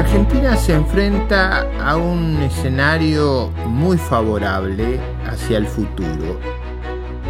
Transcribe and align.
Argentina 0.00 0.56
se 0.56 0.72
enfrenta 0.72 1.66
a 1.78 1.94
un 1.96 2.40
escenario 2.40 3.50
muy 3.66 3.98
favorable 3.98 4.98
hacia 5.26 5.58
el 5.58 5.66
futuro. 5.66 6.40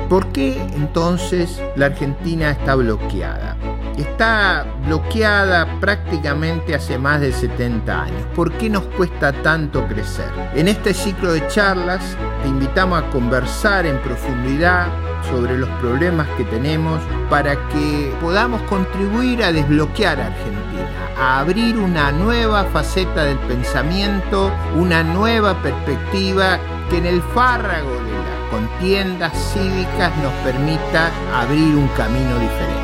¿Por 0.08 0.28
qué 0.28 0.56
entonces 0.76 1.60
la 1.74 1.86
Argentina 1.86 2.52
está 2.52 2.76
bloqueada? 2.76 3.56
Está 3.98 4.66
bloqueada 4.86 5.80
prácticamente 5.80 6.76
hace 6.76 6.96
más 6.96 7.20
de 7.20 7.32
70 7.32 8.02
años. 8.02 8.22
¿Por 8.36 8.52
qué 8.52 8.70
nos 8.70 8.84
cuesta 8.84 9.32
tanto 9.32 9.84
crecer? 9.88 10.30
En 10.54 10.68
este 10.68 10.94
ciclo 10.94 11.32
de 11.32 11.46
charlas 11.48 12.16
te 12.42 12.48
invitamos 12.48 13.02
a 13.02 13.10
conversar 13.10 13.84
en 13.84 13.98
profundidad 13.98 14.86
sobre 15.28 15.58
los 15.58 15.68
problemas 15.80 16.28
que 16.36 16.44
tenemos 16.44 17.00
para 17.28 17.54
que 17.68 18.12
podamos 18.20 18.62
contribuir 18.62 19.42
a 19.42 19.52
desbloquear 19.52 20.20
a 20.20 20.26
Argentina, 20.26 20.69
a 21.20 21.40
abrir 21.40 21.76
una 21.76 22.10
nueva 22.10 22.64
faceta 22.64 23.24
del 23.24 23.38
pensamiento, 23.40 24.50
una 24.74 25.02
nueva 25.02 25.54
perspectiva 25.62 26.58
que 26.88 26.96
en 26.96 27.04
el 27.06 27.22
fárrago 27.34 27.92
de 27.92 28.12
las 28.12 28.50
contiendas 28.50 29.52
cívicas 29.52 30.16
nos 30.22 30.32
permita 30.42 31.10
abrir 31.34 31.76
un 31.76 31.88
camino 31.88 32.38
diferente. 32.38 32.79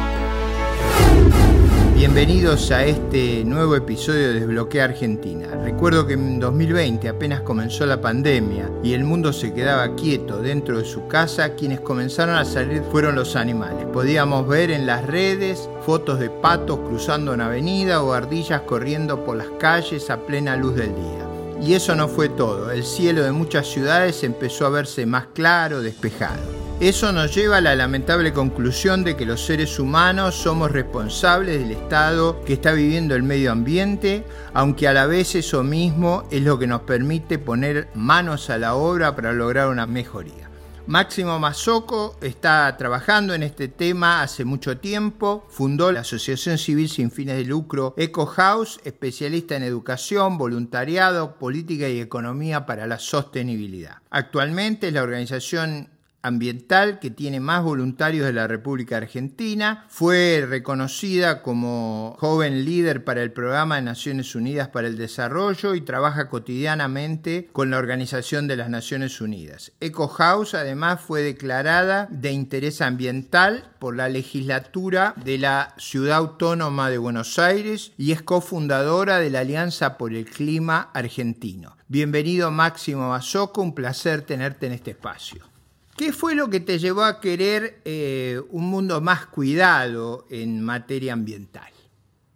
Bienvenidos 1.97 2.71
a 2.73 2.85
este 2.85 3.43
nuevo 3.43 3.75
episodio 3.75 4.29
de 4.29 4.41
Desbloquea 4.41 4.85
Argentina. 4.85 5.49
Recuerdo 5.65 6.07
que 6.07 6.13
en 6.13 6.39
2020 6.39 7.09
apenas 7.09 7.41
comenzó 7.41 7.87
la 7.87 8.03
pandemia 8.03 8.71
y 8.83 8.93
el 8.93 9.03
mundo 9.03 9.33
se 9.33 9.55
quedaba 9.55 9.97
quieto 9.97 10.43
dentro 10.43 10.77
de 10.77 10.85
su 10.85 11.09
casa, 11.09 11.55
quienes 11.55 11.81
comenzaron 11.81 12.37
a 12.37 12.45
salir 12.45 12.83
fueron 12.93 13.15
los 13.15 13.35
animales. 13.35 13.87
Podíamos 13.95 14.47
ver 14.47 14.73
en 14.73 14.85
las 14.85 15.07
redes 15.07 15.71
fotos 15.87 16.21
de 16.21 16.29
patos 16.29 16.81
cruzando 16.81 17.33
una 17.33 17.47
avenida 17.47 18.03
o 18.03 18.13
ardillas 18.13 18.61
corriendo 18.61 19.25
por 19.25 19.39
las 19.39 19.49
calles 19.59 20.11
a 20.11 20.19
plena 20.19 20.55
luz 20.55 20.77
del 20.77 20.95
día. 20.95 21.67
Y 21.67 21.73
eso 21.73 21.95
no 21.95 22.09
fue 22.09 22.29
todo, 22.29 22.73
el 22.73 22.85
cielo 22.85 23.23
de 23.23 23.33
muchas 23.33 23.69
ciudades 23.69 24.23
empezó 24.23 24.67
a 24.67 24.71
verse 24.71 25.07
más 25.07 25.29
claro, 25.33 25.81
despejado. 25.81 26.66
Eso 26.79 27.11
nos 27.11 27.35
lleva 27.35 27.57
a 27.57 27.61
la 27.63 27.75
lamentable 27.75 28.35
conclusión 28.35 29.03
de 29.03 29.17
que 29.17 29.25
los 29.25 29.47
seres 29.47 29.79
humanos 29.79 30.35
somos 30.35 30.71
responsables 30.71 31.59
del 31.59 31.71
estado 31.71 32.45
que 32.45 32.53
está 32.53 32.73
viviendo 32.73 33.15
el 33.15 33.23
medio 33.23 33.51
ambiente, 33.51 34.27
aunque 34.53 34.87
a 34.87 34.93
la 34.93 35.07
vez 35.07 35.35
eso 35.35 35.63
mismo 35.63 36.29
es 36.31 36.43
lo 36.43 36.59
que 36.59 36.67
nos 36.67 36.83
permite 36.83 37.39
poner 37.39 37.89
manos 37.95 38.51
a 38.51 38.59
la 38.59 38.75
obra 38.75 39.17
para 39.17 39.33
lograr 39.33 39.69
una 39.69 39.87
mejoría. 39.87 40.51
Máximo 40.87 41.39
Mazoco 41.39 42.19
está 42.21 42.77
trabajando 42.77 43.33
en 43.33 43.43
este 43.43 43.69
tema 43.69 44.23
hace 44.23 44.45
mucho 44.45 44.77
tiempo. 44.77 45.47
Fundó 45.49 45.91
la 45.91 46.01
Asociación 46.01 46.59
Civil 46.59 46.91
Sin 46.91 47.11
Fines 47.11 47.39
de 47.39 47.45
Lucro 47.45 47.95
Eco 47.97 48.27
House, 48.27 48.81
especialista 48.85 49.57
en 49.57 49.63
educación, 49.63 50.37
voluntariado, 50.37 51.39
política 51.39 51.89
y 51.89 52.01
economía 52.01 52.67
para 52.67 52.87
la 52.87 52.99
sostenibilidad. 52.99 53.97
Actualmente 54.11 54.89
es 54.89 54.93
la 54.93 55.03
organización 55.03 55.96
ambiental 56.27 56.99
que 56.99 57.11
tiene 57.11 57.41
más 57.41 57.63
voluntarios 57.63 58.27
de 58.27 58.33
la 58.33 58.49
República 58.49 58.97
Argentina. 58.97 59.85
Fue 59.89 60.45
reconocida 60.49 61.43
como 61.43 62.17
joven 62.19 62.65
líder 62.65 63.05
para 63.05 63.23
el 63.23 63.33
programa 63.33 63.77
de 63.77 63.83
Naciones 63.83 64.35
Unidas 64.35 64.69
para 64.69 64.89
el 64.89 64.97
Desarrollo 64.97 65.75
y 65.75 65.83
trabaja 65.83 66.29
cotidianamente 66.29 67.49
con 67.53 67.71
la 67.71 67.79
Organización 67.79 68.49
de 68.49 68.57
las 68.57 68.69
Naciones 68.69 69.21
Unidas. 69.21 69.73
Eco 69.81 70.09
House 70.09 70.55
además 70.55 71.01
fue 71.01 71.23
declarada 71.23 72.09
de 72.11 72.33
interés 72.33 72.81
ambiental 72.81 73.71
por 73.79 73.95
la 73.95 74.09
legislatura 74.09 75.15
de 75.23 75.39
la 75.39 75.75
Ciudad 75.79 76.19
Autónoma 76.19 76.91
de 76.91 76.99
Buenos 76.99 77.39
Aires 77.39 77.93
y 77.97 78.13
es 78.13 78.23
cofundadora 78.23 79.19
de 79.19 79.31
la 79.31 79.41
Alianza 79.41 79.97
por 79.97 80.13
el 80.13 80.25
Clima 80.25 80.91
Argentino. 80.93 81.77
Bienvenido 81.89 82.51
Máximo 82.51 83.11
Basoco, 83.11 83.63
un 83.63 83.75
placer 83.75 84.23
tenerte 84.23 84.67
en 84.67 84.73
este 84.73 84.91
espacio. 84.91 85.56
¿Qué 85.97 86.13
fue 86.13 86.35
lo 86.35 86.51
que 86.51 86.61
te 86.61 86.79
llevó 86.79 87.05
a 87.05 87.21
querer 87.21 87.81
eh, 87.87 88.39
un 88.51 88.69
mundo 88.69 89.01
más 89.01 89.27
cuidado 89.27 90.27
en 90.29 90.63
materia 90.63 91.15
ambiental? 91.15 91.73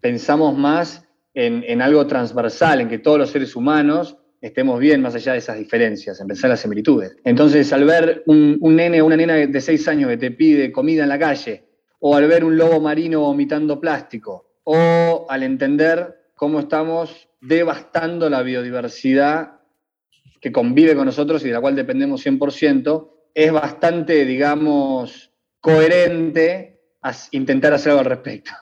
Pensamos 0.01 0.57
más 0.57 1.05
en, 1.35 1.83
algo 1.83 2.07
transversal, 2.07 2.81
en 2.81 2.89
que 2.89 2.99
todos 2.99 3.19
los 3.19 3.31
seres 3.31 3.55
humanos 3.55 4.17
estemos 4.41 4.81
bien 4.81 5.03
más 5.03 5.15
allá 5.15 5.33
de 5.33 5.39
esas 5.39 5.59
diferencias, 5.59 6.19
en 6.21 6.27
pensar 6.27 6.49
las 6.49 6.61
similitudes. 6.61 7.17
Entonces, 7.23 7.71
al 7.75 7.85
ver 7.85 8.23
un, 8.27 8.59
nene 8.63 9.03
o 9.03 9.07
una 9.07 9.17
nena 9.17 9.35
de 9.35 9.61
seis 9.61 9.87
años 9.89 10.09
que 10.09 10.17
te 10.17 10.31
pide 10.31 10.73
comida 10.73 11.03
en 11.03 11.11
la 11.11 11.19
calle, 11.19 11.65
o 11.99 12.17
al 12.17 12.27
ver 12.27 12.45
un 12.45 12.57
lobo 12.57 12.81
marino 12.81 13.21
vomitando 13.21 13.79
plástico, 13.79 14.55
o 14.65 15.27
al 15.29 15.43
entender 15.43 16.31
cómo 16.35 16.61
estamos 16.61 17.29
devastando 17.43 18.31
la 18.31 18.43
biodiversidad 18.43 19.61
que 20.41 20.51
convive 20.51 20.97
con 20.97 21.05
nosotros 21.05 21.43
y 21.45 21.49
de 21.49 21.53
la 21.53 21.61
cual 21.61 21.77
dependemos 21.77 22.25
100%, 22.25 23.20
es 23.35 23.53
bastante, 23.53 24.25
digamos, 24.25 25.33
coherente 25.61 26.81
intentar 27.33 27.73
hacer 27.73 27.91
algo 27.91 28.01
al 28.01 28.07
respecto. 28.07 28.53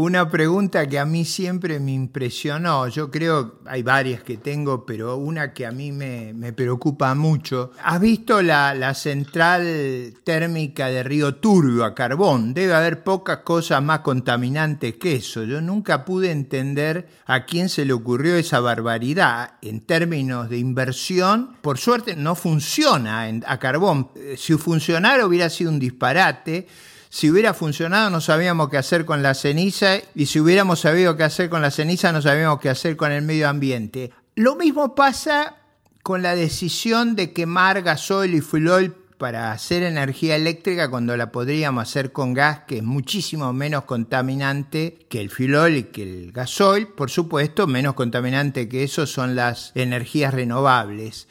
Una 0.00 0.30
pregunta 0.30 0.86
que 0.86 0.96
a 0.96 1.04
mí 1.04 1.24
siempre 1.24 1.80
me 1.80 1.90
impresionó, 1.90 2.86
yo 2.86 3.10
creo, 3.10 3.58
hay 3.66 3.82
varias 3.82 4.22
que 4.22 4.36
tengo, 4.36 4.86
pero 4.86 5.16
una 5.16 5.52
que 5.52 5.66
a 5.66 5.72
mí 5.72 5.90
me, 5.90 6.52
preocupa 6.52 7.16
mucho. 7.16 7.72
¿Has 7.82 8.00
visto 8.00 8.40
la, 8.40 8.76
la, 8.76 8.94
central 8.94 10.14
térmica 10.22 10.86
de 10.86 11.02
Río 11.02 11.34
Turbio 11.34 11.84
a 11.84 11.96
carbón? 11.96 12.54
Debe 12.54 12.74
haber 12.74 13.02
pocas 13.02 13.38
cosas 13.38 13.82
más 13.82 13.98
contaminantes 13.98 14.94
que 14.98 15.16
eso. 15.16 15.42
Yo 15.42 15.60
nunca 15.60 16.04
pude 16.04 16.30
entender 16.30 17.08
a 17.26 17.44
quién 17.44 17.68
se 17.68 17.84
le 17.84 17.92
ocurrió 17.92 18.36
esa 18.36 18.60
barbaridad 18.60 19.54
en 19.62 19.80
términos 19.80 20.48
de 20.48 20.58
inversión. 20.58 21.56
Por 21.60 21.76
suerte 21.76 22.14
no 22.14 22.36
funciona 22.36 23.24
a 23.44 23.58
carbón. 23.58 24.10
Si 24.36 24.54
funcionara 24.54 25.26
hubiera 25.26 25.50
sido 25.50 25.72
un 25.72 25.80
disparate 25.80 26.68
si 27.10 27.30
hubiera 27.30 27.54
funcionado 27.54 28.10
no 28.10 28.20
sabíamos 28.20 28.68
qué 28.68 28.78
hacer 28.78 29.04
con 29.04 29.22
la 29.22 29.34
ceniza 29.34 29.98
y 30.14 30.26
si 30.26 30.40
hubiéramos 30.40 30.80
sabido 30.80 31.16
qué 31.16 31.24
hacer 31.24 31.48
con 31.48 31.62
la 31.62 31.70
ceniza 31.70 32.12
no 32.12 32.22
sabíamos 32.22 32.60
qué 32.60 32.68
hacer 32.68 32.96
con 32.96 33.12
el 33.12 33.22
medio 33.22 33.48
ambiente. 33.48 34.12
Lo 34.34 34.56
mismo 34.56 34.94
pasa 34.94 35.56
con 36.02 36.22
la 36.22 36.34
decisión 36.34 37.16
de 37.16 37.32
quemar 37.32 37.82
gasoil 37.82 38.34
y 38.34 38.40
fuel 38.40 38.94
para 39.18 39.50
hacer 39.50 39.82
energía 39.82 40.36
eléctrica 40.36 40.88
cuando 40.88 41.16
la 41.16 41.32
podríamos 41.32 41.82
hacer 41.82 42.12
con 42.12 42.34
gas, 42.34 42.60
que 42.68 42.78
es 42.78 42.82
muchísimo 42.84 43.52
menos 43.52 43.84
contaminante 43.84 45.06
que 45.10 45.20
el 45.20 45.28
fuel 45.28 45.76
y 45.76 45.82
que 45.84 46.04
el 46.04 46.32
gasoil. 46.32 46.86
Por 46.86 47.10
supuesto, 47.10 47.66
menos 47.66 47.94
contaminante 47.94 48.68
que 48.68 48.84
eso 48.84 49.06
son 49.06 49.34
las 49.34 49.72
energías 49.74 50.32
renovables. 50.32 51.26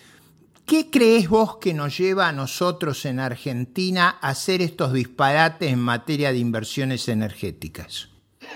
¿Qué 0.67 0.89
crees 0.91 1.29
vos 1.29 1.59
que 1.59 1.73
nos 1.73 1.97
lleva 1.97 2.27
a 2.27 2.33
nosotros 2.33 3.05
en 3.05 3.21
Argentina 3.21 4.17
a 4.19 4.31
hacer 4.31 4.61
estos 4.61 4.91
disparates 4.91 5.71
en 5.71 5.79
materia 5.79 6.33
de 6.33 6.39
inversiones 6.39 7.07
energéticas? 7.07 8.09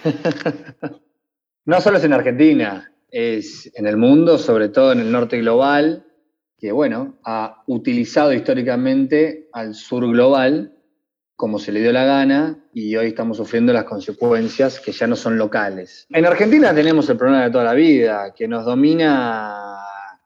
no 1.65 1.79
solo 1.79 1.99
es 1.99 2.03
en 2.03 2.11
Argentina, 2.11 2.91
es 3.09 3.71
en 3.75 3.87
el 3.87 3.95
mundo, 3.95 4.37
sobre 4.37 4.67
todo 4.67 4.91
en 4.91 4.99
el 4.99 5.09
norte 5.09 5.37
global, 5.37 6.05
que 6.57 6.73
bueno, 6.73 7.17
ha 7.23 7.63
utilizado 7.67 8.33
históricamente 8.33 9.47
al 9.53 9.73
sur 9.73 10.05
global 10.05 10.75
como 11.41 11.57
se 11.57 11.71
le 11.71 11.79
dio 11.79 11.91
la 11.91 12.05
gana 12.05 12.55
y 12.71 12.95
hoy 12.95 13.07
estamos 13.07 13.37
sufriendo 13.37 13.73
las 13.73 13.85
consecuencias 13.85 14.79
que 14.79 14.91
ya 14.91 15.07
no 15.07 15.15
son 15.15 15.39
locales. 15.39 16.05
En 16.11 16.23
Argentina 16.23 16.71
tenemos 16.71 17.09
el 17.09 17.17
problema 17.17 17.45
de 17.45 17.49
toda 17.49 17.63
la 17.63 17.73
vida, 17.73 18.31
que 18.35 18.47
nos 18.47 18.63
domina 18.63 19.60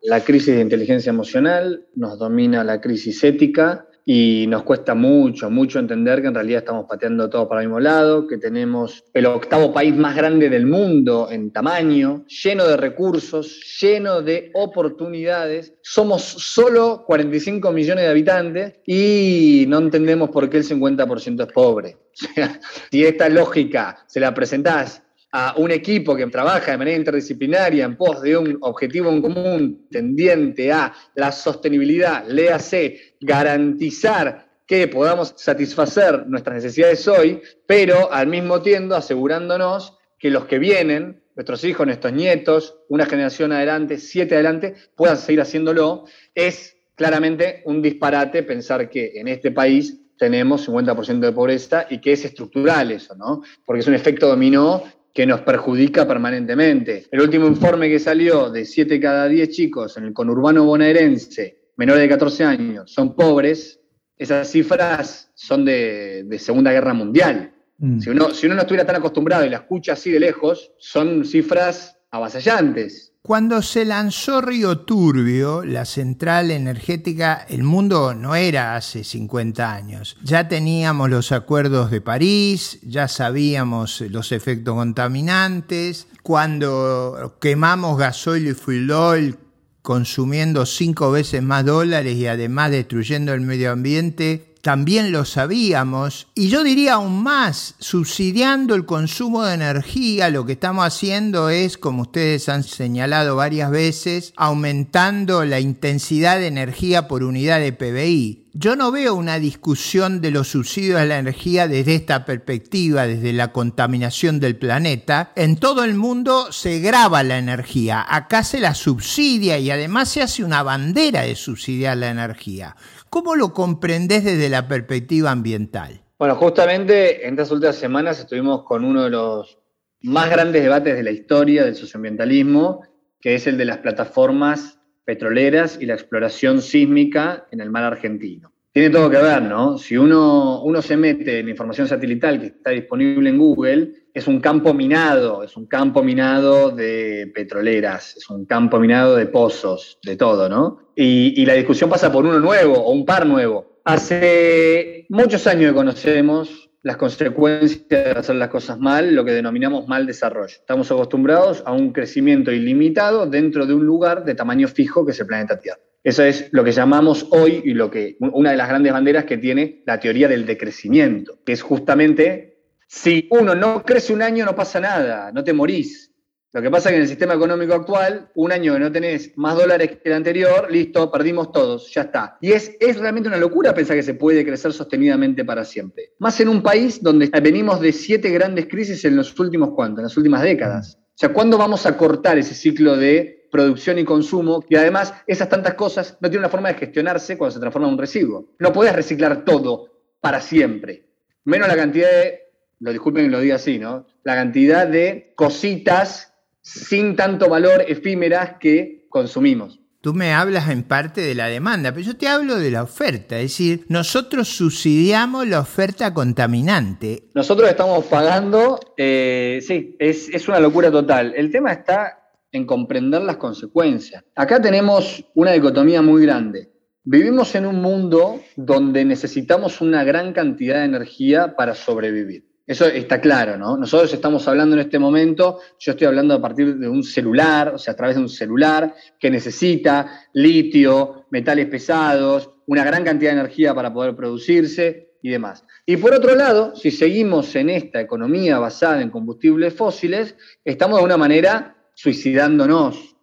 la 0.06 0.24
crisis 0.24 0.56
de 0.56 0.62
inteligencia 0.62 1.10
emocional, 1.10 1.86
nos 1.96 2.20
domina 2.20 2.64
la 2.64 2.80
crisis 2.80 3.24
ética 3.24 3.88
y 4.06 4.46
nos 4.48 4.62
cuesta 4.62 4.94
mucho, 4.94 5.50
mucho 5.50 5.80
entender 5.80 6.22
que 6.22 6.28
en 6.28 6.36
realidad 6.36 6.60
estamos 6.60 6.86
pateando 6.88 7.28
todo 7.28 7.50
para 7.50 7.62
el 7.62 7.68
mismo 7.68 7.80
lado, 7.80 8.28
que 8.28 8.38
tenemos 8.38 9.04
el 9.16 9.26
octavo 9.26 9.74
país 9.74 9.96
más 9.96 10.16
grande 10.16 10.48
del 10.48 10.68
mundo 10.68 11.30
en 11.32 11.50
tamaño, 11.52 12.24
lleno 12.28 12.68
de 12.68 12.78
recursos, 12.78 13.80
lleno 13.82 14.22
de 14.22 14.52
oportunidades. 14.54 15.74
Somos 15.82 16.22
solo 16.22 17.04
45 17.08 17.72
millones 17.72 18.04
de 18.04 18.12
habitantes 18.12 18.74
y 18.86 19.66
no 19.68 19.80
entendemos 19.80 20.30
por 20.30 20.52
qué 20.52 20.58
el 20.58 20.66
50% 20.66 21.48
es 21.48 21.52
pobre. 21.52 21.98
O 22.16 22.34
sea, 22.34 22.62
si 22.90 23.04
esta 23.04 23.28
lógica 23.28 23.98
se 24.08 24.22
la 24.22 24.34
presentás 24.34 25.04
a 25.38 25.54
un 25.58 25.70
equipo 25.70 26.16
que 26.16 26.26
trabaja 26.28 26.72
de 26.72 26.78
manera 26.78 26.96
interdisciplinaria 26.96 27.84
en 27.84 27.98
pos 27.98 28.22
de 28.22 28.38
un 28.38 28.58
objetivo 28.62 29.12
en 29.12 29.22
común 29.22 29.86
tendiente 29.92 30.72
a 30.72 30.94
la 31.14 31.30
sostenibilidad, 31.34 32.26
léase, 32.26 33.16
garantizar 33.20 34.48
que 34.66 34.88
podamos 34.88 35.34
satisfacer 35.36 36.26
nuestras 36.28 36.56
necesidades 36.56 37.06
hoy, 37.10 37.42
pero 37.68 38.14
al 38.14 38.28
mismo 38.28 38.62
tiempo 38.62 38.96
asegurándonos 38.96 39.98
que 40.18 40.30
los 40.30 40.46
que 40.46 40.58
vienen, 40.58 41.22
nuestros 41.36 41.66
hijos, 41.66 41.86
nuestros 41.86 42.14
nietos, 42.14 42.78
una 42.88 43.06
generación 43.06 43.52
adelante, 43.52 43.98
siete 43.98 44.36
adelante, 44.36 44.74
puedan 44.96 45.18
seguir 45.18 45.42
haciéndolo, 45.42 46.06
es 46.34 46.78
claramente 46.96 47.62
un 47.66 47.82
disparate 47.82 48.42
pensar 48.44 48.90
que 48.90 49.12
en 49.16 49.28
este 49.28 49.52
país 49.52 50.00
tenemos 50.18 50.66
50% 50.70 51.20
de 51.20 51.32
pobreza 51.34 51.88
y 51.90 52.00
que 52.00 52.14
es 52.14 52.24
estructural 52.24 52.92
eso, 52.92 53.16
¿no? 53.16 53.42
Porque 53.66 53.82
es 53.82 53.88
un 53.88 53.96
efecto 53.96 54.30
dominó 54.30 54.82
que 55.16 55.26
nos 55.26 55.40
perjudica 55.42 56.06
permanentemente. 56.06 57.06
El 57.10 57.22
último 57.22 57.48
informe 57.48 57.88
que 57.88 58.00
salió 58.00 58.50
de 58.50 58.66
7 58.66 59.00
cada 59.00 59.30
10 59.30 59.50
chicos 59.50 59.96
en 59.96 60.04
el 60.04 60.14
conurbano 60.14 60.66
bonaerense, 60.66 61.70
menores 61.78 62.02
de 62.02 62.10
14 62.10 62.44
años, 62.44 62.92
son 62.92 63.16
pobres, 63.16 63.80
esas 64.18 64.50
cifras 64.52 65.32
son 65.34 65.64
de, 65.64 66.28
Segunda 66.38 66.74
Guerra 66.74 66.94
Mundial. 66.94 67.54
Mm. 67.78 68.00
Si, 68.00 68.10
uno, 68.10 68.32
si 68.32 68.46
uno 68.46 68.56
no 68.56 68.62
estuviera 68.64 68.86
tan 68.86 68.98
acostumbrado 68.98 69.46
y 69.46 69.50
la 69.50 69.58
escucha 69.58 69.94
así 69.94 70.12
de 70.12 70.20
lejos, 70.20 70.74
son 70.80 71.24
cifras 71.24 71.98
avasallantes. 72.12 73.14
Cuando 73.26 73.64
se 73.64 73.86
lanzó 73.86 74.40
Río 74.40 74.82
Turbio, 74.82 75.66
la 75.66 75.86
central 75.86 76.52
energética, 76.52 77.44
el 77.50 77.64
mundo 77.64 78.14
no 78.14 78.36
era 78.36 78.76
hace 78.76 79.04
50 79.04 79.74
años. 79.74 80.16
Ya 80.22 80.48
teníamos 80.48 81.10
los 81.10 81.32
acuerdos 81.32 81.90
de 81.90 82.02
París, 82.02 82.78
ya 82.84 83.08
sabíamos 83.08 84.02
los 84.02 84.32
efectos 84.32 84.76
contaminantes. 84.76 86.06
Cuando 86.22 87.36
quemamos 87.42 87.98
gasoil 87.98 88.50
y 88.50 88.54
fuel 88.54 88.92
oil 88.92 89.40
consumiendo 89.82 90.68
cinco 90.68 91.10
veces 91.10 91.42
más 91.42 91.66
dólares 91.66 92.16
y 92.18 92.28
además 92.28 92.70
destruyendo 92.70 93.34
el 93.34 93.42
medio 93.42 93.72
ambiente, 93.72 94.54
también 94.66 95.12
lo 95.12 95.26
sabíamos, 95.26 96.26
y 96.34 96.50
yo 96.50 96.64
diría 96.64 96.94
aún 96.94 97.22
más, 97.22 97.76
subsidiando 97.78 98.74
el 98.74 98.88
consumo 98.88 99.44
de 99.44 99.54
energía, 99.54 100.32
lo 100.32 100.44
que 100.48 100.54
estamos 100.54 100.88
haciendo 100.88 101.52
es, 101.52 101.78
como 101.78 102.02
ustedes 102.02 102.50
han 102.50 102.64
señalado 102.64 103.36
varias 103.36 103.70
veces, 103.70 104.34
aumentando 104.36 105.46
la 105.46 105.60
intensidad 105.60 106.40
de 106.40 106.48
energía 106.48 107.08
por 107.08 107.22
unidad 107.22 107.60
de 107.60 107.74
PBI. 107.74 108.46
Yo 108.58 108.78
no 108.78 108.92
veo 108.92 109.14
una 109.14 109.38
discusión 109.38 110.22
de 110.22 110.32
los 110.32 110.48
subsidios 110.48 111.00
a 111.00 111.06
la 111.06 111.20
energía 111.20 111.68
desde 111.68 111.94
esta 111.94 112.24
perspectiva, 112.24 113.06
desde 113.06 113.34
la 113.34 113.52
contaminación 113.52 114.40
del 114.40 114.56
planeta. 114.56 115.34
En 115.36 115.58
todo 115.58 115.84
el 115.84 115.94
mundo 115.94 116.54
se 116.54 116.80
graba 116.80 117.22
la 117.22 117.38
energía, 117.38 118.04
acá 118.08 118.46
se 118.46 118.62
la 118.62 118.74
subsidia 118.74 119.60
y 119.60 119.70
además 119.70 120.10
se 120.10 120.22
hace 120.22 120.44
una 120.44 120.64
bandera 120.64 121.24
de 121.24 121.36
subsidiar 121.36 121.98
la 121.98 122.10
energía. 122.10 122.78
¿Cómo 123.10 123.36
lo 123.36 123.54
comprendés 123.54 124.24
desde 124.24 124.50
la 124.50 124.68
perspectiva 124.68 125.32
ambiental? 125.32 126.02
Bueno, 126.18 126.36
justamente 126.36 127.28
en 127.28 127.34
estas 127.34 127.52
últimas 127.52 127.76
semanas 127.76 128.20
estuvimos 128.20 128.64
con 128.64 128.86
uno 128.86 129.04
de 129.04 129.10
los 129.10 129.60
más 130.02 130.30
grandes 130.30 130.64
debates 130.64 130.96
de 130.96 131.04
la 131.04 131.12
historia 131.12 131.66
del 131.66 131.76
socioambientalismo, 131.76 132.84
que 133.20 133.36
es 133.36 133.48
el 133.48 133.58
de 133.58 133.66
las 133.66 133.80
plataformas 133.80 134.80
petroleras 135.04 135.78
y 135.80 135.86
la 135.86 135.94
exploración 135.94 136.62
sísmica 136.62 137.48
en 137.52 137.62
el 137.62 137.70
mar 137.70 137.84
argentino. 137.84 138.55
Tiene 138.76 138.90
todo 138.90 139.10
que 139.10 139.20
ver, 139.20 139.42
¿no? 139.42 139.78
Si 139.78 139.96
uno, 139.96 140.62
uno 140.62 140.82
se 140.82 140.98
mete 140.98 141.40
en 141.40 141.48
información 141.48 141.88
satelital 141.88 142.42
que 142.42 142.48
está 142.48 142.72
disponible 142.72 143.30
en 143.30 143.38
Google, 143.38 143.94
es 144.14 144.28
un 144.28 144.42
campo 144.42 144.74
minado, 144.74 145.44
es 145.44 145.56
un 145.56 145.66
campo 145.66 146.04
minado 146.04 146.72
de 146.72 147.32
petroleras, 147.34 148.18
es 148.18 148.30
un 148.30 148.46
campo 148.46 148.78
minado 148.78 149.16
de 149.16 149.28
pozos, 149.28 149.98
de 150.04 150.18
todo, 150.18 150.50
¿no? 150.50 150.90
Y, 150.94 151.46
la 151.46 151.54
discusión 151.54 151.90
pasa 151.90 152.12
por 152.12 152.26
uno 152.26 152.38
nuevo 152.38 152.74
o 152.74 152.92
un 152.92 153.06
par 153.06 153.26
nuevo. 153.26 153.80
Hace 153.86 155.06
muchos 155.08 155.48
años 155.48 155.72
que 155.72 155.76
conocemos 155.76 156.70
las 156.84 156.98
consecuencias 156.98 157.88
de 157.88 158.12
hacer 158.12 158.36
las 158.36 158.50
cosas 158.50 158.78
mal, 158.78 159.16
lo 159.16 159.24
que 159.24 159.32
denominamos 159.32 159.88
mal 159.88 160.06
desarrollo. 160.06 160.54
Estamos 160.54 160.92
acostumbrados 160.92 161.64
a 161.66 161.72
un 161.72 161.94
crecimiento 161.94 162.52
ilimitado 162.52 163.26
dentro 163.26 163.66
de 163.66 163.74
un 163.74 163.86
lugar 163.86 164.26
de 164.26 164.36
tamaño 164.36 164.68
fijo 164.68 165.06
que 165.06 165.14
es 165.14 165.20
el 165.22 165.28
planeta 165.28 165.58
Tierra. 165.58 165.80
Eso 166.06 166.22
es 166.24 166.50
lo 166.52 166.64
que 166.64 166.72
llamamos 166.72 167.26
hoy 167.32 167.64
y 167.66 167.74
lo 167.74 167.90
que 167.90 168.16
una 168.20 168.52
de 168.52 168.58
las 168.58 168.70
grandes 168.70 168.94
banderas 168.94 169.26
que 169.26 169.40
tiene 169.40 169.82
la 169.88 170.00
teoría 170.00 170.28
del 170.28 170.46
decrecimiento, 170.46 171.40
que 171.44 171.54
es 171.54 171.64
justamente 171.64 172.60
si 172.88 173.28
uno 173.32 173.56
no 173.56 173.84
crece 173.84 174.14
un 174.14 174.22
año, 174.22 174.46
no 174.46 174.56
pasa 174.56 174.80
nada, 174.80 175.32
no 175.32 175.44
te 175.44 175.52
morís. 175.52 176.14
Lo 176.54 176.62
que 176.62 176.70
pasa 176.70 176.90
es 176.90 176.94
que 176.94 176.98
en 176.98 177.02
el 177.02 177.08
sistema 177.08 177.34
económico 177.34 177.74
actual, 177.74 178.30
un 178.36 178.52
año 178.52 178.74
que 178.74 178.80
no 178.82 178.92
tenés 178.92 179.36
más 179.36 179.58
dólares 179.58 179.98
que 180.02 180.10
el 180.10 180.14
anterior, 180.14 180.72
listo, 180.72 181.12
perdimos 181.12 181.52
todos, 181.52 181.92
ya 181.92 182.02
está. 182.04 182.38
Y 182.40 182.52
es, 182.52 182.78
es 182.80 183.00
realmente 183.00 183.28
una 183.28 183.40
locura 183.40 183.74
pensar 183.74 183.96
que 183.96 184.04
se 184.04 184.14
puede 184.14 184.46
crecer 184.46 184.74
sostenidamente 184.74 185.44
para 185.44 185.66
siempre. 185.66 186.12
Más 186.20 186.40
en 186.40 186.50
un 186.50 186.62
país 186.62 187.02
donde 187.02 187.32
venimos 187.42 187.82
de 187.82 187.92
siete 187.92 188.30
grandes 188.30 188.68
crisis 188.68 189.04
en 189.06 189.16
los 189.16 189.38
últimos 189.40 189.72
cuantos, 189.72 190.02
en 190.02 190.04
las 190.04 190.18
últimas 190.18 190.44
décadas. 190.44 191.00
O 191.02 191.18
sea, 191.18 191.34
¿cuándo 191.34 191.58
vamos 191.58 191.88
a 191.88 191.98
cortar 191.98 192.38
ese 192.38 192.54
ciclo 192.54 192.96
de 192.96 193.45
producción 193.56 193.98
y 193.98 194.04
consumo? 194.04 194.64
Y 194.70 194.76
además, 194.76 195.14
esas 195.28 195.50
tantas 195.50 195.76
cosas 195.76 196.18
no 196.20 196.30
tienen 196.30 196.42
una 196.42 196.50
forma 196.50 196.70
de 196.70 196.76
gestionarse 196.76 197.38
cuando 197.38 197.54
se 197.54 197.60
transforma 197.60 197.88
en 197.88 197.94
un 197.94 198.00
residuo. 198.00 198.50
No 198.60 198.74
puedes 198.74 198.94
reciclar 198.94 199.46
todo 199.46 200.02
para 200.20 200.42
siempre. 200.42 201.06
Menos 201.46 201.68
la 201.68 201.76
cantidad 201.76 202.10
de 202.10 202.46
lo 202.80 202.92
disculpen 202.92 203.26
que 203.26 203.32
lo 203.32 203.40
diga 203.40 203.56
así, 203.56 203.80
¿no? 203.80 204.06
La 204.24 204.36
cantidad 204.36 204.88
de 204.88 205.34
cositas 205.36 206.34
sin 206.62 207.16
tanto 207.16 207.48
valor 207.48 207.86
efímeras 207.88 208.56
que 208.60 209.06
consumimos. 209.10 209.80
Tú 210.02 210.14
me 210.14 210.34
hablas 210.34 210.70
en 210.70 210.84
parte 210.84 211.22
de 211.22 211.34
la 211.34 211.48
demanda, 211.48 211.92
pero 211.92 212.06
yo 212.06 212.16
te 212.16 212.28
hablo 212.28 212.60
de 212.60 212.70
la 212.70 212.84
oferta, 212.84 213.38
es 213.38 213.52
decir, 213.52 213.86
nosotros 213.90 214.50
subsidiamos 214.50 215.48
la 215.48 215.62
oferta 215.62 216.14
contaminante. 216.14 217.24
Nosotros 217.34 217.70
estamos 217.70 218.06
pagando, 218.06 218.80
eh, 218.98 219.64
sí, 219.66 219.96
es, 219.98 220.30
es 220.30 220.48
una 220.48 220.60
locura 220.60 220.92
total. 220.92 221.34
El 221.36 221.50
tema 221.50 221.72
está 221.72 222.25
en 222.56 222.66
comprender 222.66 223.22
las 223.22 223.38
consecuencias. 223.38 224.24
Acá 224.36 224.62
tenemos 224.62 225.24
una 225.36 225.52
dicotomía 225.52 226.02
muy 226.02 226.24
grande. 226.24 226.72
Vivimos 227.04 227.54
en 227.56 227.66
un 227.66 227.82
mundo 227.82 228.42
donde 228.56 229.06
necesitamos 229.06 229.82
una 229.82 230.04
gran 230.04 230.34
cantidad 230.34 230.80
de 230.80 230.86
energía 230.86 231.56
para 231.56 231.76
sobrevivir. 231.76 232.46
Eso 232.66 232.88
está 232.88 233.22
claro, 233.22 233.58
¿no? 233.58 233.78
Nosotros 233.78 234.12
estamos 234.12 234.48
hablando 234.48 234.76
en 234.76 234.82
este 234.82 234.98
momento, 234.98 235.60
yo 235.78 235.92
estoy 235.92 236.08
hablando 236.08 236.34
a 236.34 236.42
partir 236.42 236.78
de 236.78 236.90
un 236.90 237.04
celular, 237.04 237.74
o 237.76 237.78
sea, 237.78 237.94
a 237.94 237.98
través 237.98 238.16
de 238.16 238.24
un 238.24 238.30
celular 238.30 238.96
que 239.20 239.30
necesita 239.30 240.24
litio, 240.34 241.26
metales 241.30 241.68
pesados, 241.68 242.50
una 242.66 242.84
gran 242.84 243.04
cantidad 243.04 243.32
de 243.34 243.40
energía 243.40 243.76
para 243.76 243.94
poder 243.94 244.16
producirse 244.16 245.12
y 245.22 245.30
demás. 245.30 245.64
Y 245.86 245.98
por 245.98 246.14
otro 246.14 246.34
lado, 246.34 246.76
si 246.76 246.90
seguimos 246.90 247.56
en 247.56 247.70
esta 247.70 248.02
economía 248.02 248.58
basada 248.58 249.02
en 249.02 249.12
combustibles 249.12 249.76
fósiles, 249.76 250.36
estamos 250.64 250.96
de 250.96 251.00
alguna 251.02 251.18
manera 251.18 251.75
suicidándonos. 251.96 253.16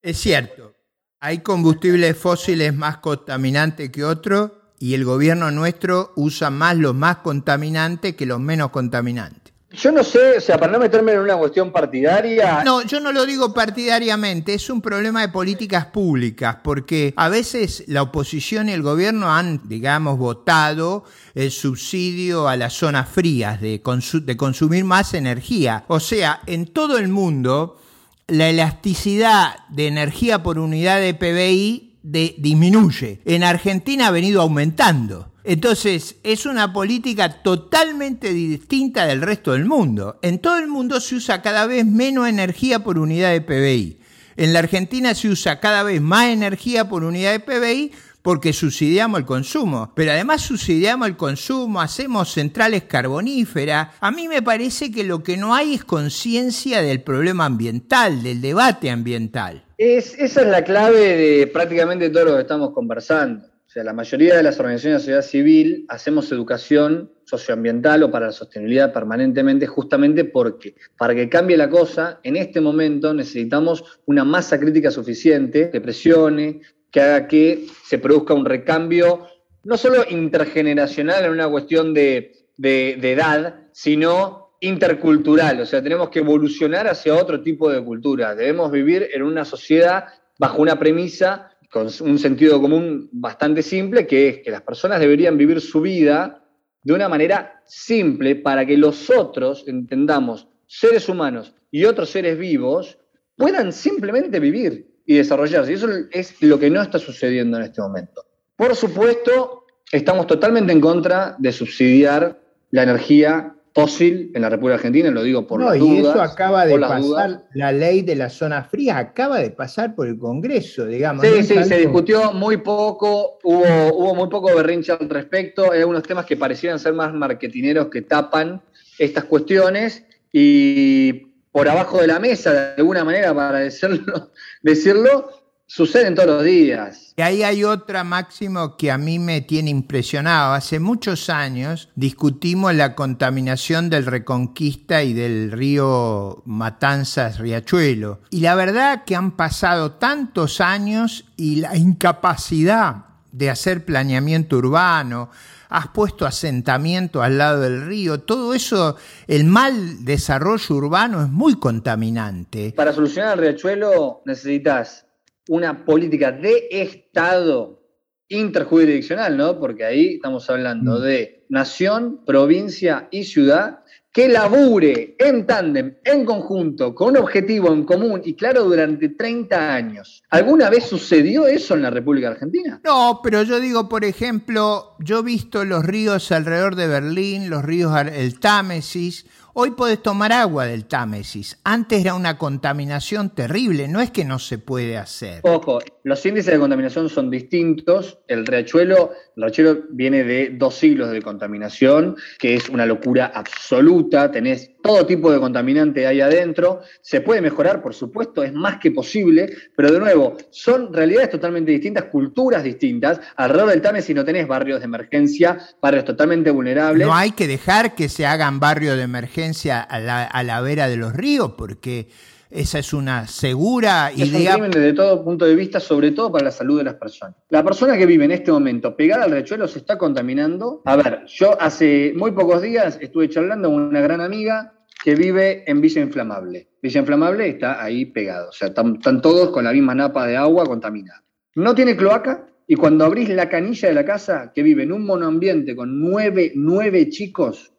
Es 0.00 0.18
cierto, 0.18 0.74
hay 1.20 1.38
combustibles 1.38 2.16
fósiles 2.16 2.74
más 2.74 2.98
contaminantes 2.98 3.90
que 3.90 4.04
otros 4.04 4.52
y 4.78 4.94
el 4.94 5.04
gobierno 5.04 5.50
nuestro 5.50 6.12
usa 6.16 6.50
más 6.50 6.76
los 6.76 6.94
más 6.94 7.18
contaminantes 7.18 8.16
que 8.16 8.26
los 8.26 8.40
menos 8.40 8.70
contaminantes. 8.70 9.44
Yo 9.76 9.90
no 9.90 10.04
sé, 10.04 10.38
o 10.38 10.40
sea, 10.40 10.56
para 10.56 10.70
no 10.70 10.78
meterme 10.78 11.12
en 11.12 11.18
una 11.18 11.36
cuestión 11.36 11.72
partidaria. 11.72 12.62
No, 12.64 12.82
yo 12.82 13.00
no 13.00 13.10
lo 13.10 13.26
digo 13.26 13.52
partidariamente, 13.52 14.54
es 14.54 14.70
un 14.70 14.80
problema 14.80 15.22
de 15.22 15.30
políticas 15.30 15.86
públicas, 15.86 16.58
porque 16.62 17.12
a 17.16 17.28
veces 17.28 17.82
la 17.88 18.02
oposición 18.02 18.68
y 18.68 18.72
el 18.72 18.82
gobierno 18.82 19.34
han, 19.34 19.62
digamos, 19.64 20.16
votado 20.16 21.04
el 21.34 21.50
subsidio 21.50 22.46
a 22.46 22.56
las 22.56 22.74
zonas 22.74 23.08
frías 23.08 23.60
de, 23.60 23.82
de 24.22 24.36
consumir 24.36 24.84
más 24.84 25.14
energía. 25.14 25.84
O 25.88 25.98
sea, 25.98 26.42
en 26.46 26.66
todo 26.66 26.96
el 26.98 27.08
mundo, 27.08 27.80
la 28.26 28.48
elasticidad 28.48 29.66
de 29.68 29.86
energía 29.86 30.42
por 30.42 30.58
unidad 30.58 31.00
de 31.00 31.14
PBI 31.14 31.94
disminuye. 32.02 33.20
En 33.24 33.44
Argentina 33.44 34.08
ha 34.08 34.10
venido 34.10 34.42
aumentando. 34.42 35.32
Entonces, 35.44 36.16
es 36.22 36.46
una 36.46 36.72
política 36.72 37.42
totalmente 37.42 38.32
distinta 38.32 39.06
del 39.06 39.20
resto 39.20 39.52
del 39.52 39.66
mundo. 39.66 40.18
En 40.22 40.38
todo 40.38 40.58
el 40.58 40.68
mundo 40.68 41.00
se 41.00 41.16
usa 41.16 41.42
cada 41.42 41.66
vez 41.66 41.84
menos 41.84 42.28
energía 42.28 42.82
por 42.82 42.98
unidad 42.98 43.32
de 43.32 43.42
PBI. 43.42 43.98
En 44.36 44.52
la 44.52 44.60
Argentina 44.60 45.14
se 45.14 45.28
usa 45.28 45.60
cada 45.60 45.82
vez 45.82 46.00
más 46.00 46.28
energía 46.28 46.88
por 46.88 47.04
unidad 47.04 47.32
de 47.32 47.40
PBI 47.40 47.92
porque 48.24 48.54
subsidiamos 48.54 49.20
el 49.20 49.26
consumo. 49.26 49.92
Pero 49.94 50.12
además 50.12 50.40
subsidiamos 50.40 51.06
el 51.08 51.16
consumo, 51.16 51.82
hacemos 51.82 52.32
centrales 52.32 52.84
carboníferas. 52.84 53.88
A 54.00 54.10
mí 54.10 54.28
me 54.28 54.40
parece 54.40 54.90
que 54.90 55.04
lo 55.04 55.22
que 55.22 55.36
no 55.36 55.54
hay 55.54 55.74
es 55.74 55.84
conciencia 55.84 56.80
del 56.80 57.02
problema 57.02 57.44
ambiental, 57.44 58.22
del 58.22 58.40
debate 58.40 58.88
ambiental. 58.88 59.62
Es, 59.76 60.18
esa 60.18 60.40
es 60.40 60.46
la 60.46 60.64
clave 60.64 61.18
de 61.18 61.46
prácticamente 61.48 62.08
todo 62.08 62.24
lo 62.24 62.34
que 62.36 62.40
estamos 62.40 62.70
conversando. 62.70 63.44
O 63.44 63.70
sea, 63.74 63.84
la 63.84 63.92
mayoría 63.92 64.36
de 64.36 64.42
las 64.42 64.58
organizaciones 64.58 65.04
de 65.04 65.12
la 65.12 65.20
sociedad 65.20 65.30
civil 65.30 65.84
hacemos 65.90 66.32
educación 66.32 67.10
socioambiental 67.24 68.04
o 68.04 68.10
para 68.10 68.26
la 68.26 68.32
sostenibilidad 68.32 68.92
permanentemente 68.92 69.66
justamente 69.66 70.24
porque 70.24 70.76
para 70.96 71.14
que 71.14 71.28
cambie 71.28 71.58
la 71.58 71.68
cosa, 71.68 72.20
en 72.22 72.36
este 72.36 72.62
momento 72.62 73.12
necesitamos 73.12 73.84
una 74.06 74.24
masa 74.24 74.58
crítica 74.58 74.90
suficiente 74.90 75.68
que 75.70 75.80
presione, 75.82 76.60
que 76.94 77.00
haga 77.00 77.26
que 77.26 77.66
se 77.82 77.98
produzca 77.98 78.34
un 78.34 78.44
recambio, 78.44 79.26
no 79.64 79.76
solo 79.76 80.04
intergeneracional 80.08 81.24
en 81.24 81.32
una 81.32 81.48
cuestión 81.48 81.92
de, 81.92 82.46
edad, 82.56 83.66
sino 83.72 84.54
intercultural. 84.60 85.60
O 85.60 85.66
sea, 85.66 85.82
tenemos 85.82 86.08
que 86.08 86.20
evolucionar 86.20 86.86
hacia 86.86 87.16
otro 87.16 87.42
tipo 87.42 87.68
de 87.68 87.82
cultura. 87.82 88.36
Debemos 88.36 88.70
vivir 88.70 89.08
en 89.12 89.24
una 89.24 89.44
sociedad 89.44 90.04
bajo 90.38 90.62
una 90.62 90.78
premisa 90.78 91.50
con 91.68 91.88
un 92.02 92.16
sentido 92.20 92.60
común 92.60 93.08
bastante 93.10 93.62
simple, 93.62 94.06
que 94.06 94.28
es 94.28 94.38
que 94.38 94.52
las 94.52 94.62
personas 94.62 95.00
deberían 95.00 95.36
vivir 95.36 95.60
su 95.60 95.80
vida 95.80 96.44
de 96.80 96.92
una 96.92 97.08
manera 97.08 97.60
simple 97.66 98.36
para 98.36 98.64
que 98.64 98.78
los 98.78 99.10
otros 99.10 99.64
entendamos 99.66 100.46
seres 100.68 101.08
humanos 101.08 101.56
y 101.72 101.86
otros 101.86 102.10
seres 102.10 102.38
vivos 102.38 102.98
puedan 103.34 103.72
simplemente 103.72 104.38
vivir 104.38 104.93
y 105.06 105.16
desarrollarse. 105.16 105.72
Y 105.72 105.74
eso 105.74 105.88
es 106.10 106.42
lo 106.42 106.58
que 106.58 106.70
no 106.70 106.82
está 106.82 106.98
sucediendo 106.98 107.56
en 107.58 107.64
este 107.64 107.80
momento. 107.80 108.24
Por 108.56 108.74
supuesto, 108.76 109.66
estamos 109.90 110.26
totalmente 110.26 110.72
en 110.72 110.80
contra 110.80 111.36
de 111.38 111.52
subsidiar 111.52 112.40
la 112.70 112.82
energía 112.82 113.54
fósil 113.74 114.30
en 114.34 114.42
la 114.42 114.48
República 114.48 114.76
Argentina, 114.76 115.10
lo 115.10 115.24
digo 115.24 115.48
por 115.48 115.60
no, 115.60 115.74
y 115.74 115.98
eso 115.98 116.22
acaba 116.22 116.64
de 116.64 116.78
pasar, 116.78 117.42
la 117.54 117.72
ley 117.72 118.02
de 118.02 118.14
la 118.14 118.30
zona 118.30 118.62
fría 118.62 118.98
acaba 118.98 119.40
de 119.40 119.50
pasar 119.50 119.96
por 119.96 120.06
el 120.06 120.16
Congreso, 120.16 120.86
digamos. 120.86 121.26
Sí, 121.26 121.42
sí, 121.42 121.64
se 121.64 121.78
discutió 121.78 122.32
muy 122.32 122.58
poco, 122.58 123.38
hubo, 123.42 123.92
hubo 123.92 124.14
muy 124.14 124.28
poco 124.28 124.54
berrinche 124.54 124.92
al 124.92 125.10
respecto, 125.10 125.72
hay 125.72 125.80
algunos 125.80 126.04
temas 126.04 126.24
que 126.24 126.36
parecieran 126.36 126.78
ser 126.78 126.94
más 126.94 127.12
marketineros 127.12 127.88
que 127.88 128.02
tapan 128.02 128.62
estas 128.96 129.24
cuestiones 129.24 130.04
y 130.32 131.33
por 131.54 131.68
abajo 131.68 132.00
de 132.00 132.08
la 132.08 132.18
mesa, 132.18 132.52
de 132.52 132.74
alguna 132.78 133.04
manera, 133.04 133.32
para 133.32 133.60
decirlo, 133.60 134.32
decirlo 134.62 135.30
suceden 135.66 136.16
todos 136.16 136.28
los 136.28 136.42
días. 136.42 137.14
Y 137.16 137.22
ahí 137.22 137.44
hay 137.44 137.62
otra 137.62 138.02
máximo 138.02 138.76
que 138.76 138.90
a 138.90 138.98
mí 138.98 139.20
me 139.20 139.40
tiene 139.40 139.70
impresionado. 139.70 140.52
Hace 140.52 140.80
muchos 140.80 141.30
años 141.30 141.90
discutimos 141.94 142.74
la 142.74 142.96
contaminación 142.96 143.88
del 143.88 144.04
Reconquista 144.04 145.04
y 145.04 145.12
del 145.12 145.52
río 145.52 146.42
Matanzas 146.44 147.38
Riachuelo. 147.38 148.20
Y 148.30 148.40
la 148.40 148.56
verdad 148.56 149.04
que 149.04 149.14
han 149.14 149.36
pasado 149.36 149.92
tantos 149.92 150.60
años 150.60 151.24
y 151.36 151.56
la 151.60 151.76
incapacidad 151.76 153.13
de 153.34 153.50
hacer 153.50 153.84
planeamiento 153.84 154.56
urbano, 154.56 155.28
has 155.68 155.88
puesto 155.88 156.24
asentamiento 156.24 157.20
al 157.20 157.36
lado 157.36 157.62
del 157.62 157.84
río, 157.84 158.20
todo 158.20 158.54
eso, 158.54 158.96
el 159.26 159.44
mal 159.44 160.04
desarrollo 160.04 160.76
urbano 160.76 161.20
es 161.22 161.28
muy 161.28 161.58
contaminante. 161.58 162.72
Para 162.76 162.92
solucionar 162.92 163.34
el 163.34 163.44
riachuelo 163.44 164.22
necesitas 164.24 165.06
una 165.48 165.84
política 165.84 166.30
de 166.30 166.68
Estado 166.70 167.82
interjurisdiccional, 168.28 169.36
¿no? 169.36 169.58
Porque 169.58 169.84
ahí 169.84 170.14
estamos 170.14 170.48
hablando 170.48 171.00
mm. 171.00 171.02
de 171.02 171.46
nación, 171.48 172.24
provincia 172.24 173.08
y 173.10 173.24
ciudad 173.24 173.83
que 174.14 174.28
labure 174.28 175.16
en 175.18 175.44
tándem, 175.44 175.96
en 176.04 176.24
conjunto, 176.24 176.94
con 176.94 177.08
un 177.08 177.16
objetivo 177.16 177.72
en 177.72 177.84
común 177.84 178.22
y 178.24 178.34
claro 178.34 178.62
durante 178.62 179.08
30 179.08 179.74
años. 179.74 180.22
¿Alguna 180.30 180.70
vez 180.70 180.84
sucedió 180.84 181.48
eso 181.48 181.74
en 181.74 181.82
la 181.82 181.90
República 181.90 182.28
Argentina? 182.28 182.80
No, 182.84 183.18
pero 183.24 183.42
yo 183.42 183.58
digo, 183.58 183.88
por 183.88 184.04
ejemplo, 184.04 184.94
yo 185.00 185.18
he 185.18 185.22
visto 185.24 185.64
los 185.64 185.84
ríos 185.84 186.30
alrededor 186.30 186.76
de 186.76 186.86
Berlín, 186.86 187.50
los 187.50 187.64
ríos, 187.64 187.92
el 188.14 188.38
Támesis, 188.38 189.26
Hoy 189.56 189.70
podés 189.70 190.02
tomar 190.02 190.32
agua 190.32 190.66
del 190.66 190.84
Támesis. 190.86 191.60
Antes 191.62 192.00
era 192.00 192.14
una 192.14 192.38
contaminación 192.38 193.30
terrible, 193.30 193.86
no 193.86 194.00
es 194.00 194.10
que 194.10 194.24
no 194.24 194.40
se 194.40 194.58
puede 194.58 194.98
hacer. 194.98 195.42
Ojo, 195.44 195.78
los 196.04 196.24
índices 196.26 196.52
de 196.52 196.60
contaminación 196.60 197.08
son 197.08 197.30
distintos. 197.30 198.18
El 198.28 198.46
riachuelo, 198.46 199.12
el 199.36 199.42
riachuelo 199.42 199.84
viene 199.88 200.22
de 200.22 200.50
dos 200.50 200.74
siglos 200.74 201.10
de 201.10 201.22
contaminación, 201.22 202.16
que 202.38 202.54
es 202.54 202.68
una 202.68 202.84
locura 202.84 203.32
absoluta. 203.34 204.30
Tenés 204.30 204.70
todo 204.82 205.06
tipo 205.06 205.32
de 205.32 205.40
contaminante 205.40 206.06
ahí 206.06 206.20
adentro. 206.20 206.82
Se 207.00 207.22
puede 207.22 207.40
mejorar, 207.40 207.80
por 207.80 207.94
supuesto, 207.94 208.42
es 208.42 208.52
más 208.52 208.76
que 208.80 208.90
posible, 208.90 209.50
pero 209.74 209.90
de 209.90 209.98
nuevo, 209.98 210.36
son 210.50 210.92
realidades 210.92 211.30
totalmente 211.30 211.72
distintas, 211.72 212.04
culturas 212.04 212.62
distintas. 212.62 213.18
Alrededor 213.36 213.70
del 213.70 213.80
Támesis 213.80 214.14
no 214.14 214.26
tenés 214.26 214.46
barrios 214.46 214.80
de 214.80 214.84
emergencia, 214.84 215.58
barrios 215.80 216.04
totalmente 216.04 216.50
vulnerables. 216.50 217.06
No 217.06 217.14
hay 217.14 217.30
que 217.30 217.48
dejar 217.48 217.94
que 217.94 218.10
se 218.10 218.26
hagan 218.26 218.60
barrios 218.60 218.98
de 218.98 219.04
emergencia 219.04 219.80
a 219.80 219.98
la, 220.42 220.60
vera 220.60 220.86
de 220.86 220.98
los 220.98 221.14
ríos, 221.14 221.52
porque 221.56 222.08
esa 222.54 222.78
es 222.78 222.92
una 222.92 223.26
segura 223.26 224.12
idea. 224.14 224.24
Es 224.24 224.32
un 224.32 224.52
crimen 224.52 224.70
desde 224.70 224.92
todo 224.92 225.24
punto 225.24 225.44
de 225.44 225.56
vista, 225.56 225.80
sobre 225.80 226.12
todo 226.12 226.30
para 226.30 226.44
la 226.44 226.50
salud 226.52 226.78
de 226.78 226.84
las 226.84 226.94
personas. 226.94 227.34
La 227.50 227.64
persona 227.64 227.98
que 227.98 228.06
vive 228.06 228.24
en 228.24 228.30
este 228.30 228.52
momento 228.52 228.96
pegada 228.96 229.24
al 229.24 229.32
rechuelo 229.32 229.66
se 229.66 229.80
está 229.80 229.98
contaminando. 229.98 230.80
A 230.84 230.94
ver, 230.94 231.24
yo 231.26 231.60
hace 231.60 232.12
muy 232.16 232.30
pocos 232.30 232.62
días 232.62 232.96
estuve 233.00 233.28
charlando 233.28 233.68
con 233.70 233.82
una 233.82 234.00
gran 234.00 234.20
amiga 234.20 234.72
que 235.02 235.16
vive 235.16 235.68
en 235.68 235.80
Villa 235.80 236.00
Inflamable. 236.00 236.68
Villa 236.80 237.00
Inflamable 237.00 237.48
está 237.48 237.82
ahí 237.82 238.06
pegado, 238.06 238.50
o 238.50 238.52
sea, 238.52 238.68
están, 238.68 239.20
todos 239.20 239.50
con 239.50 239.64
la 239.64 239.72
misma 239.72 239.94
napa 239.94 240.26
de 240.26 240.36
agua 240.36 240.64
contaminada. 240.64 241.24
No 241.56 241.74
tiene 241.74 241.96
cloaca, 241.96 242.46
y 242.66 242.76
cuando 242.76 243.04
abrís 243.04 243.28
la 243.30 243.48
canilla 243.48 243.88
de 243.88 243.94
la 243.94 244.04
casa, 244.04 244.52
que 244.54 244.62
vive 244.62 244.84
en 244.84 244.92
un 244.92 245.04
monoambiente 245.04 245.74
con 245.74 246.00
nueve, 246.00 246.52
nueve 246.54 247.10
chicos, 247.10 247.72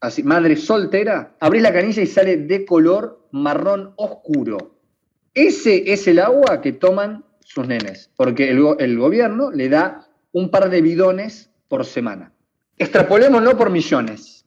así, 0.00 0.22
madre 0.22 0.56
soltera, 0.56 1.36
abrís 1.40 1.62
la 1.62 1.72
canilla 1.72 2.02
y 2.02 2.06
sale 2.06 2.36
de 2.38 2.64
color 2.64 3.19
marrón 3.32 3.92
oscuro. 3.96 4.76
Ese 5.34 5.92
es 5.92 6.06
el 6.08 6.18
agua 6.18 6.60
que 6.60 6.72
toman 6.72 7.24
sus 7.40 7.66
nenes, 7.66 8.10
porque 8.16 8.50
el, 8.50 8.98
gobierno 8.98 9.50
le 9.50 9.68
da 9.68 10.08
un 10.32 10.50
par 10.50 10.70
de 10.70 10.82
bidones 10.82 11.50
por 11.68 11.84
semana. 11.84 12.32
Extrapolémoslo 12.78 13.56
por 13.56 13.70
millones, 13.70 14.46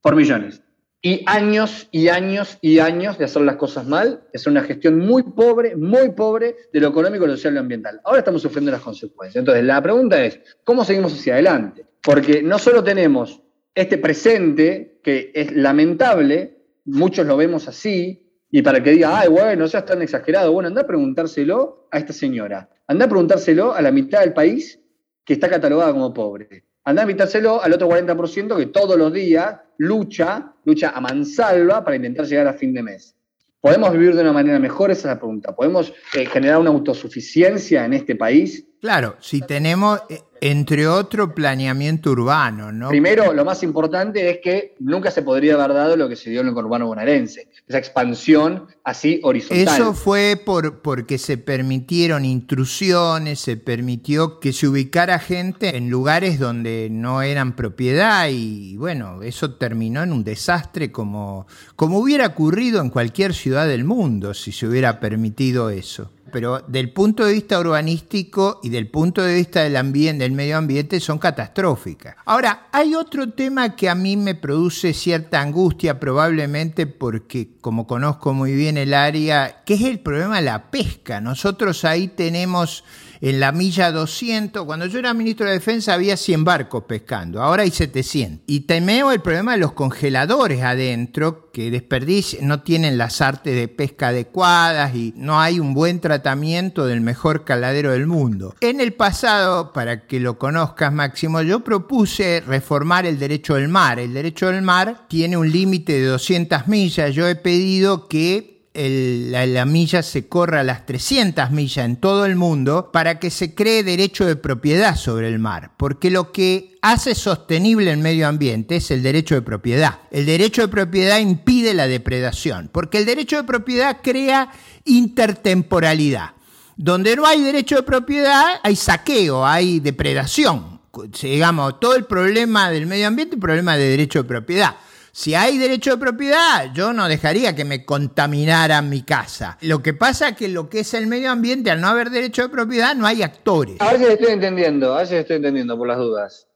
por 0.00 0.14
millones. 0.14 0.62
Y 1.00 1.22
años 1.26 1.88
y 1.90 2.08
años 2.08 2.58
y 2.62 2.78
años 2.78 3.18
de 3.18 3.26
hacer 3.26 3.42
las 3.42 3.56
cosas 3.56 3.86
mal, 3.86 4.26
es 4.32 4.46
una 4.46 4.62
gestión 4.62 4.98
muy 4.98 5.22
pobre, 5.22 5.76
muy 5.76 6.12
pobre 6.12 6.56
de 6.72 6.80
lo 6.80 6.88
económico, 6.88 7.26
lo 7.26 7.36
social 7.36 7.52
y 7.52 7.56
lo 7.56 7.60
ambiental. 7.60 8.00
Ahora 8.04 8.20
estamos 8.20 8.40
sufriendo 8.40 8.70
las 8.70 8.80
consecuencias. 8.80 9.40
Entonces, 9.40 9.64
la 9.64 9.82
pregunta 9.82 10.24
es, 10.24 10.40
¿cómo 10.64 10.84
seguimos 10.84 11.12
hacia 11.12 11.34
adelante? 11.34 11.84
Porque 12.02 12.42
no 12.42 12.58
solo 12.58 12.82
tenemos 12.82 13.42
este 13.74 13.98
presente, 13.98 15.00
que 15.02 15.32
es 15.34 15.52
lamentable, 15.52 16.53
muchos 16.84 17.26
lo 17.26 17.36
vemos 17.36 17.68
así, 17.68 18.20
y 18.50 18.62
para 18.62 18.82
que 18.82 18.92
diga, 18.92 19.18
ay, 19.18 19.28
bueno, 19.28 19.62
no 19.62 19.68
seas 19.68 19.84
tan 19.84 20.02
exagerado, 20.02 20.52
bueno, 20.52 20.68
anda 20.68 20.82
a 20.82 20.86
preguntárselo 20.86 21.88
a 21.90 21.98
esta 21.98 22.12
señora, 22.12 22.68
anda 22.86 23.06
a 23.06 23.08
preguntárselo 23.08 23.74
a 23.74 23.82
la 23.82 23.90
mitad 23.90 24.20
del 24.20 24.32
país 24.32 24.80
que 25.24 25.32
está 25.32 25.48
catalogada 25.48 25.92
como 25.92 26.14
pobre, 26.14 26.64
anda 26.84 27.02
a 27.02 27.04
preguntárselo 27.04 27.62
al 27.62 27.72
otro 27.72 27.88
40% 27.88 28.56
que 28.56 28.66
todos 28.66 28.96
los 28.96 29.12
días 29.12 29.56
lucha, 29.78 30.54
lucha 30.64 30.90
a 30.90 31.00
mansalva 31.00 31.82
para 31.82 31.96
intentar 31.96 32.26
llegar 32.26 32.46
a 32.46 32.54
fin 32.54 32.72
de 32.72 32.82
mes. 32.82 33.16
¿Podemos 33.60 33.92
vivir 33.92 34.14
de 34.14 34.20
una 34.20 34.32
manera 34.34 34.58
mejor? 34.58 34.90
Esa 34.90 35.08
es 35.08 35.14
la 35.14 35.18
pregunta. 35.18 35.56
¿Podemos 35.56 35.90
eh, 36.14 36.26
generar 36.26 36.60
una 36.60 36.68
autosuficiencia 36.68 37.86
en 37.86 37.94
este 37.94 38.14
país? 38.14 38.68
Claro, 38.80 39.16
si 39.18 39.40
tenemos, 39.40 40.02
eh, 40.10 40.20
entre 40.42 40.86
otro, 40.86 41.34
planeamiento 41.34 42.10
urbano, 42.10 42.70
¿no? 42.70 42.90
Primero, 42.90 43.32
lo 43.32 43.42
más 43.42 43.62
importante 43.62 44.28
es 44.28 44.40
que 44.42 44.74
nunca 44.78 45.10
se 45.10 45.22
podría 45.22 45.54
haber 45.54 45.72
dado 45.72 45.96
lo 45.96 46.06
que 46.06 46.16
se 46.16 46.28
dio 46.28 46.42
en 46.42 46.48
el 46.48 46.54
urbano 46.54 46.86
bonaerense, 46.86 47.48
esa 47.66 47.78
expansión 47.78 48.66
así 48.84 49.20
horizontal. 49.22 49.74
Eso 49.74 49.94
fue 49.94 50.38
por, 50.44 50.82
porque 50.82 51.16
se 51.16 51.38
permitieron 51.38 52.26
intrusiones, 52.26 53.40
se 53.40 53.56
permitió 53.56 54.38
que 54.38 54.52
se 54.52 54.68
ubicara 54.68 55.18
gente 55.18 55.78
en 55.78 55.88
lugares 55.88 56.38
donde 56.38 56.88
no 56.90 57.22
eran 57.22 57.56
propiedad 57.56 58.28
y 58.30 58.76
bueno, 58.76 59.22
eso 59.22 59.54
terminó 59.54 60.02
en 60.02 60.12
un 60.12 60.24
desastre 60.24 60.92
como, 60.92 61.46
como 61.74 61.98
hubiera 61.98 62.26
ocurrido 62.26 62.82
en 62.82 62.90
cualquier 62.90 63.32
ciudad 63.32 63.66
del 63.66 63.84
mundo 63.84 64.34
si 64.34 64.52
se 64.52 64.66
hubiera 64.66 65.00
permitido 65.00 65.70
eso 65.70 66.10
pero 66.32 66.60
del 66.60 66.90
punto 66.90 67.24
de 67.24 67.32
vista 67.32 67.58
urbanístico 67.60 68.60
y 68.62 68.68
del 68.68 68.88
punto 68.88 69.22
de 69.22 69.34
vista 69.34 69.62
del 69.62 69.76
ambiente, 69.76 70.24
del 70.24 70.32
medio 70.32 70.56
ambiente, 70.56 71.00
son 71.00 71.18
catastróficas. 71.18 72.16
Ahora, 72.24 72.68
hay 72.72 72.94
otro 72.94 73.30
tema 73.30 73.76
que 73.76 73.88
a 73.88 73.94
mí 73.94 74.16
me 74.16 74.34
produce 74.34 74.92
cierta 74.92 75.40
angustia, 75.40 76.00
probablemente 76.00 76.86
porque, 76.86 77.56
como 77.60 77.86
conozco 77.86 78.32
muy 78.32 78.52
bien 78.54 78.78
el 78.78 78.94
área, 78.94 79.62
que 79.64 79.74
es 79.74 79.82
el 79.82 80.00
problema 80.00 80.36
de 80.36 80.42
la 80.42 80.70
pesca. 80.70 81.20
Nosotros 81.20 81.84
ahí 81.84 82.08
tenemos 82.08 82.84
en 83.24 83.40
la 83.40 83.52
milla 83.52 83.90
200, 83.90 84.66
cuando 84.66 84.84
yo 84.84 84.98
era 84.98 85.14
ministro 85.14 85.46
de 85.46 85.54
Defensa 85.54 85.94
había 85.94 86.14
100 86.14 86.44
barcos 86.44 86.84
pescando, 86.86 87.42
ahora 87.42 87.62
hay 87.62 87.70
700. 87.70 88.42
Y 88.46 88.60
tememos 88.60 89.14
el 89.14 89.22
problema 89.22 89.52
de 89.52 89.58
los 89.58 89.72
congeladores 89.72 90.60
adentro, 90.62 91.50
que 91.50 91.70
desperdician, 91.70 92.46
no 92.46 92.60
tienen 92.60 92.98
las 92.98 93.22
artes 93.22 93.56
de 93.56 93.68
pesca 93.68 94.08
adecuadas 94.08 94.94
y 94.94 95.14
no 95.16 95.40
hay 95.40 95.58
un 95.58 95.72
buen 95.72 96.00
tratamiento 96.00 96.84
del 96.84 97.00
mejor 97.00 97.44
caladero 97.44 97.92
del 97.92 98.06
mundo. 98.06 98.54
En 98.60 98.78
el 98.78 98.92
pasado, 98.92 99.72
para 99.72 100.06
que 100.06 100.20
lo 100.20 100.38
conozcas 100.38 100.92
Máximo, 100.92 101.40
yo 101.40 101.60
propuse 101.60 102.42
reformar 102.46 103.06
el 103.06 103.18
derecho 103.18 103.54
del 103.54 103.68
mar. 103.68 103.98
El 103.98 104.12
derecho 104.12 104.50
del 104.50 104.60
mar 104.60 105.06
tiene 105.08 105.38
un 105.38 105.50
límite 105.50 105.94
de 105.94 106.08
200 106.08 106.68
millas. 106.68 107.14
Yo 107.14 107.26
he 107.26 107.36
pedido 107.36 108.06
que 108.06 108.53
la, 108.74 109.64
milla 109.64 110.02
se 110.02 110.26
corra 110.26 110.60
a 110.60 110.64
las 110.64 110.84
300 110.84 111.50
millas 111.52 111.84
en 111.84 111.96
todo 111.96 112.26
el 112.26 112.34
mundo 112.34 112.90
para 112.92 113.20
que 113.20 113.30
se 113.30 113.54
cree 113.54 113.84
derecho 113.84 114.26
de 114.26 114.34
propiedad 114.34 114.96
sobre 114.96 115.28
el 115.28 115.38
mar, 115.38 115.72
porque 115.76 116.10
lo 116.10 116.32
que 116.32 116.76
hace 116.82 117.14
sostenible 117.14 117.92
el 117.92 117.98
medio 117.98 118.26
ambiente 118.26 118.76
es 118.76 118.90
el 118.90 119.02
derecho 119.02 119.36
de 119.36 119.42
propiedad. 119.42 120.00
El 120.10 120.26
derecho 120.26 120.62
de 120.62 120.68
propiedad 120.68 121.18
impide 121.18 121.72
la 121.72 121.86
depredación, 121.86 122.68
porque 122.72 122.98
el 122.98 123.06
derecho 123.06 123.36
de 123.36 123.44
propiedad 123.44 123.98
crea 124.02 124.50
intertemporalidad. 124.84 126.32
Donde 126.76 127.14
no 127.14 127.24
hay 127.24 127.40
derecho 127.42 127.76
de 127.76 127.82
propiedad, 127.84 128.44
hay 128.64 128.74
saqueo, 128.74 129.46
hay 129.46 129.78
depredación. 129.78 130.80
Digamos, 131.22 131.78
todo 131.78 131.94
el 131.94 132.06
problema 132.06 132.70
del 132.70 132.86
medio 132.86 133.06
ambiente 133.06 133.36
es 133.36 133.40
problema 133.40 133.76
de 133.76 133.88
derecho 133.88 134.22
de 134.22 134.28
propiedad. 134.28 134.74
Si 135.16 135.32
hay 135.36 135.58
derecho 135.58 135.92
de 135.92 135.98
propiedad, 135.98 136.72
yo 136.74 136.92
no 136.92 137.06
dejaría 137.06 137.54
que 137.54 137.64
me 137.64 137.84
contaminaran 137.84 138.88
mi 138.88 139.02
casa. 139.02 139.56
Lo 139.60 139.80
que 139.80 139.94
pasa 139.94 140.30
es 140.30 140.36
que 140.36 140.48
lo 140.48 140.68
que 140.68 140.80
es 140.80 140.92
el 140.92 141.06
medio 141.06 141.30
ambiente, 141.30 141.70
al 141.70 141.80
no 141.80 141.86
haber 141.86 142.10
derecho 142.10 142.42
de 142.42 142.48
propiedad, 142.48 142.96
no 142.96 143.06
hay 143.06 143.22
actores. 143.22 143.76
A 143.78 143.96
si 143.96 144.02
estoy 144.02 144.32
entendiendo, 144.32 144.92
a 144.92 145.06
si 145.06 145.14
estoy 145.14 145.36
entendiendo 145.36 145.78
por 145.78 145.86
las 145.86 145.98
dudas. 145.98 146.48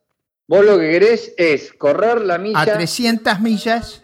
Vos 0.48 0.64
lo 0.64 0.76
que 0.76 0.90
querés 0.90 1.34
es 1.36 1.72
correr 1.72 2.20
la 2.22 2.36
milla... 2.38 2.58
A 2.58 2.66
300 2.66 3.38
millas 3.38 4.02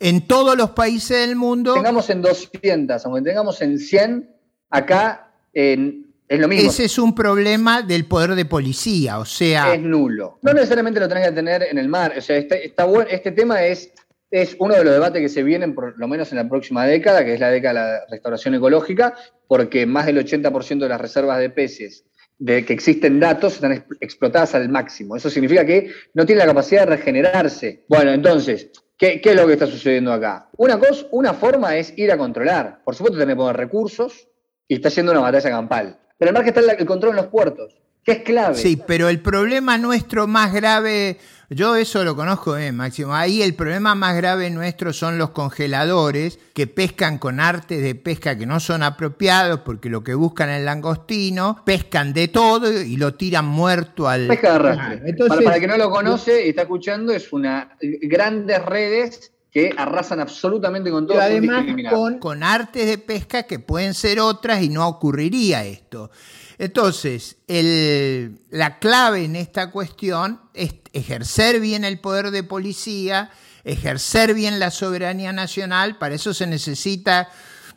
en 0.00 0.26
todos 0.26 0.56
los 0.56 0.70
países 0.70 1.24
del 1.24 1.36
mundo. 1.36 1.74
Tengamos 1.74 2.10
en 2.10 2.20
200, 2.20 3.06
aunque 3.06 3.22
tengamos 3.22 3.62
en 3.62 3.78
100, 3.78 4.28
acá 4.70 5.30
en, 5.52 6.12
es 6.28 6.40
lo 6.40 6.48
mismo. 6.48 6.70
Ese 6.70 6.84
es 6.84 6.98
un 6.98 7.14
problema 7.14 7.82
del 7.82 8.06
poder 8.06 8.34
de 8.34 8.44
policía, 8.44 9.18
o 9.18 9.24
sea... 9.24 9.74
Es 9.74 9.80
nulo. 9.80 10.38
No 10.42 10.52
necesariamente 10.52 11.00
lo 11.00 11.08
tenés 11.08 11.28
que 11.28 11.32
tener 11.32 11.62
en 11.62 11.78
el 11.78 11.88
mar. 11.88 12.14
O 12.16 12.20
sea, 12.20 12.36
este, 12.36 12.66
está 12.66 12.84
bueno, 12.84 13.10
este 13.10 13.32
tema 13.32 13.64
es, 13.64 13.92
es 14.30 14.56
uno 14.58 14.74
de 14.74 14.84
los 14.84 14.92
debates 14.94 15.20
que 15.20 15.28
se 15.28 15.42
vienen, 15.42 15.74
por 15.74 15.98
lo 15.98 16.08
menos 16.08 16.30
en 16.32 16.38
la 16.38 16.48
próxima 16.48 16.86
década, 16.86 17.24
que 17.24 17.34
es 17.34 17.40
la 17.40 17.50
década 17.50 17.84
de 17.84 17.92
la 17.92 18.00
restauración 18.10 18.54
ecológica, 18.54 19.14
porque 19.46 19.86
más 19.86 20.06
del 20.06 20.18
80% 20.18 20.78
de 20.78 20.88
las 20.88 21.00
reservas 21.00 21.38
de 21.38 21.50
peces 21.50 22.04
de 22.38 22.64
que 22.64 22.72
existen 22.72 23.20
datos 23.20 23.54
están 23.54 23.84
explotadas 24.00 24.54
al 24.54 24.68
máximo. 24.68 25.16
Eso 25.16 25.30
significa 25.30 25.64
que 25.64 25.90
no 26.14 26.26
tiene 26.26 26.40
la 26.40 26.46
capacidad 26.46 26.80
de 26.80 26.96
regenerarse. 26.96 27.84
Bueno, 27.88 28.12
entonces, 28.12 28.70
¿qué, 28.98 29.20
es 29.22 29.36
lo 29.36 29.46
que 29.46 29.54
está 29.54 29.66
sucediendo 29.66 30.12
acá? 30.12 30.48
Una 30.56 30.78
cosa, 30.78 31.06
una 31.12 31.34
forma 31.34 31.76
es 31.76 31.96
ir 31.96 32.10
a 32.10 32.18
controlar. 32.18 32.82
Por 32.84 32.94
supuesto, 32.94 33.18
tenés 33.18 33.34
que 33.34 33.38
poner 33.38 33.56
recursos 33.56 34.28
y 34.66 34.74
está 34.74 34.88
haciendo 34.88 35.12
una 35.12 35.20
batalla 35.20 35.50
campal. 35.50 35.98
Pero 36.24 36.38
además 36.38 36.54
que 36.54 36.58
está 36.58 36.72
el 36.72 36.86
control 36.86 37.10
en 37.10 37.16
los 37.16 37.26
puertos, 37.26 37.74
que 38.02 38.12
es 38.12 38.18
clave. 38.20 38.54
Sí, 38.54 38.80
pero 38.86 39.10
el 39.10 39.20
problema 39.20 39.76
nuestro 39.76 40.26
más 40.26 40.54
grave, 40.54 41.18
yo 41.50 41.76
eso 41.76 42.02
lo 42.02 42.16
conozco 42.16 42.54
bien, 42.54 42.76
Máximo. 42.76 43.14
Ahí 43.14 43.42
el 43.42 43.54
problema 43.54 43.94
más 43.94 44.16
grave 44.16 44.48
nuestro 44.48 44.94
son 44.94 45.18
los 45.18 45.32
congeladores 45.32 46.38
que 46.54 46.66
pescan 46.66 47.18
con 47.18 47.40
artes 47.40 47.82
de 47.82 47.94
pesca 47.94 48.38
que 48.38 48.46
no 48.46 48.58
son 48.58 48.82
apropiados 48.82 49.60
porque 49.60 49.90
lo 49.90 50.02
que 50.02 50.14
buscan 50.14 50.48
es 50.48 50.60
el 50.60 50.64
langostino, 50.64 51.62
pescan 51.66 52.14
de 52.14 52.28
todo 52.28 52.72
y 52.72 52.96
lo 52.96 53.12
tiran 53.12 53.44
muerto 53.44 54.08
al... 54.08 54.26
Pesca 54.26 54.48
de 54.48 54.54
arrastre. 54.54 55.14
para, 55.28 55.42
para 55.42 55.56
el 55.56 55.60
que 55.60 55.68
no 55.68 55.76
lo 55.76 55.90
conoce 55.90 56.46
y 56.46 56.48
está 56.48 56.62
escuchando, 56.62 57.12
es 57.12 57.30
una 57.34 57.76
grandes 58.00 58.64
redes 58.64 59.33
que 59.54 59.72
arrasan 59.76 60.18
absolutamente 60.18 60.90
con 60.90 61.06
todo. 61.06 61.20
además 61.20 61.64
con, 61.88 62.18
con 62.18 62.42
artes 62.42 62.86
de 62.86 62.98
pesca 62.98 63.44
que 63.44 63.60
pueden 63.60 63.94
ser 63.94 64.18
otras 64.18 64.60
y 64.62 64.68
no 64.68 64.88
ocurriría 64.88 65.64
esto. 65.64 66.10
Entonces, 66.58 67.36
la 67.46 68.78
clave 68.80 69.24
en 69.24 69.36
esta 69.36 69.70
cuestión 69.70 70.40
es 70.54 70.74
ejercer 70.92 71.60
bien 71.60 71.84
el 71.84 72.00
poder 72.00 72.32
de 72.32 72.42
policía, 72.42 73.30
ejercer 73.62 74.34
bien 74.34 74.58
la 74.58 74.72
soberanía 74.72 75.32
nacional, 75.32 75.98
para 75.98 76.16
eso 76.16 76.34
se 76.34 76.48
necesita 76.48 77.28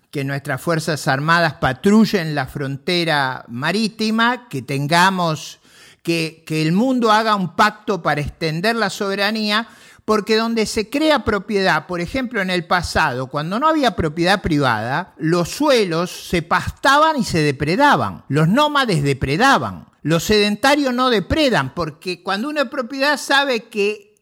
que 0.10 0.24
nuestras 0.24 0.60
Fuerzas 0.60 1.08
Armadas 1.08 1.56
patrullen 1.56 2.34
la 2.34 2.48
frontera 2.48 3.46
marítima, 3.50 4.48
que 4.50 4.64
tengamos, 4.64 5.60
que, 6.02 6.44
que 6.48 6.64
el 6.64 6.72
mundo 6.72 7.12
haga 7.12 7.36
un 7.36 7.56
pacto 7.56 8.02
para 8.02 8.22
extender 8.22 8.76
la 8.76 8.90
soberanía, 8.90 9.68
porque 10.08 10.38
donde 10.38 10.66
se 10.68 10.90
crea 10.90 11.26
propiedad, 11.26 11.86
por 11.86 12.00
ejemplo 12.00 12.42
en 12.42 12.50
el 12.50 12.66
pasado, 12.66 13.28
cuando 13.28 13.60
no 13.60 13.68
había 13.68 13.98
propiedad 13.98 14.42
privada, 14.42 15.14
los 15.18 15.50
suelos 15.50 16.30
se 16.30 16.42
pastaban 16.42 17.18
y 17.20 17.26
se 17.26 17.40
depredaban, 17.40 18.24
los 18.30 18.48
nómades 18.48 19.04
depredaban, 19.04 19.90
los 20.04 20.24
sedentarios 20.24 20.94
no 20.94 21.10
depredan, 21.10 21.76
porque 21.76 22.24
cuando 22.24 22.48
una 22.48 22.70
propiedad 22.70 23.18
sabe 23.18 23.66
que 23.66 24.16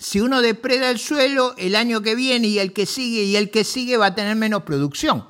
si 0.00 0.20
uno 0.20 0.42
depreda 0.42 0.90
el 0.90 0.98
suelo, 0.98 1.54
el 1.56 1.76
año 1.76 2.02
que 2.02 2.16
viene 2.16 2.48
y 2.48 2.58
el 2.58 2.72
que 2.72 2.84
sigue 2.84 3.22
y 3.22 3.36
el 3.36 3.52
que 3.52 3.62
sigue 3.62 3.96
va 3.96 4.06
a 4.06 4.14
tener 4.16 4.34
menos 4.34 4.64
producción. 4.64 5.26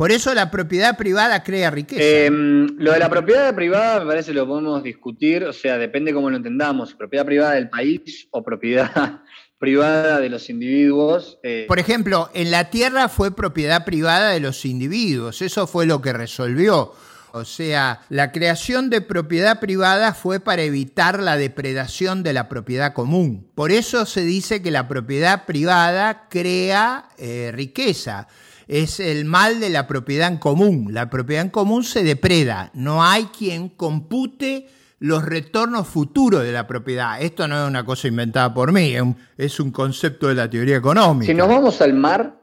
Por 0.00 0.12
eso 0.12 0.32
la 0.32 0.50
propiedad 0.50 0.96
privada 0.96 1.42
crea 1.42 1.70
riqueza. 1.70 2.02
Em, 2.02 2.66
lo 2.78 2.92
de 2.92 2.98
la 2.98 3.10
propiedad 3.10 3.54
privada 3.54 4.00
me 4.00 4.06
parece 4.06 4.28
que 4.28 4.38
lo 4.38 4.46
podemos 4.46 4.82
discutir, 4.82 5.44
o 5.44 5.52
sea, 5.52 5.76
depende 5.76 6.14
cómo 6.14 6.30
lo 6.30 6.38
entendamos, 6.38 6.94
propiedad 6.94 7.26
privada 7.26 7.52
del 7.52 7.68
país 7.68 8.26
o 8.30 8.42
propiedad 8.42 9.20
privada 9.58 10.18
de 10.18 10.30
los 10.30 10.48
individuos. 10.48 11.38
Eh. 11.42 11.66
Por 11.68 11.78
ejemplo, 11.78 12.30
en 12.32 12.50
la 12.50 12.70
tierra 12.70 13.10
fue 13.10 13.36
propiedad 13.36 13.84
privada 13.84 14.30
de 14.30 14.40
los 14.40 14.64
individuos, 14.64 15.42
eso 15.42 15.66
fue 15.66 15.84
lo 15.84 16.00
que 16.00 16.14
resolvió. 16.14 16.94
O 17.32 17.44
sea, 17.44 18.00
la 18.08 18.32
creación 18.32 18.88
de 18.88 19.02
propiedad 19.02 19.60
privada 19.60 20.14
fue 20.14 20.40
para 20.40 20.62
evitar 20.62 21.20
la 21.20 21.36
depredación 21.36 22.22
de 22.22 22.32
la 22.32 22.48
propiedad 22.48 22.94
común. 22.94 23.50
Por 23.54 23.70
eso 23.70 24.06
se 24.06 24.22
dice 24.22 24.62
que 24.62 24.70
la 24.70 24.88
propiedad 24.88 25.44
privada 25.44 26.26
crea 26.30 27.10
eh, 27.18 27.50
riqueza 27.52 28.28
es 28.70 29.00
el 29.00 29.24
mal 29.24 29.58
de 29.58 29.68
la 29.68 29.88
propiedad 29.88 30.28
en 30.28 30.38
común. 30.38 30.94
La 30.94 31.10
propiedad 31.10 31.42
en 31.42 31.50
común 31.50 31.82
se 31.82 32.04
depreda, 32.04 32.70
no 32.72 33.02
hay 33.02 33.24
quien 33.24 33.68
compute 33.68 34.68
los 35.00 35.24
retornos 35.24 35.88
futuros 35.88 36.44
de 36.44 36.52
la 36.52 36.68
propiedad. 36.68 37.20
Esto 37.20 37.48
no 37.48 37.60
es 37.60 37.68
una 37.68 37.84
cosa 37.84 38.06
inventada 38.06 38.54
por 38.54 38.70
mí, 38.70 38.94
es 39.36 39.58
un, 39.58 39.72
concepto 39.72 40.28
de 40.28 40.36
la 40.36 40.48
teoría 40.48 40.76
económica. 40.76 41.26
Si 41.26 41.34
nos 41.34 41.48
vamos 41.48 41.80
al 41.82 41.94
mar, 41.94 42.38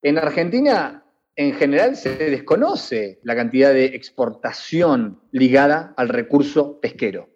en 0.00 0.16
Argentina 0.16 1.04
en 1.36 1.52
general 1.54 1.96
se 1.96 2.16
desconoce 2.16 3.20
la 3.22 3.36
cantidad 3.36 3.74
de 3.74 3.86
exportación 3.86 5.20
ligada 5.32 5.92
al 5.98 6.08
recurso 6.08 6.80
pesquero. 6.80 7.28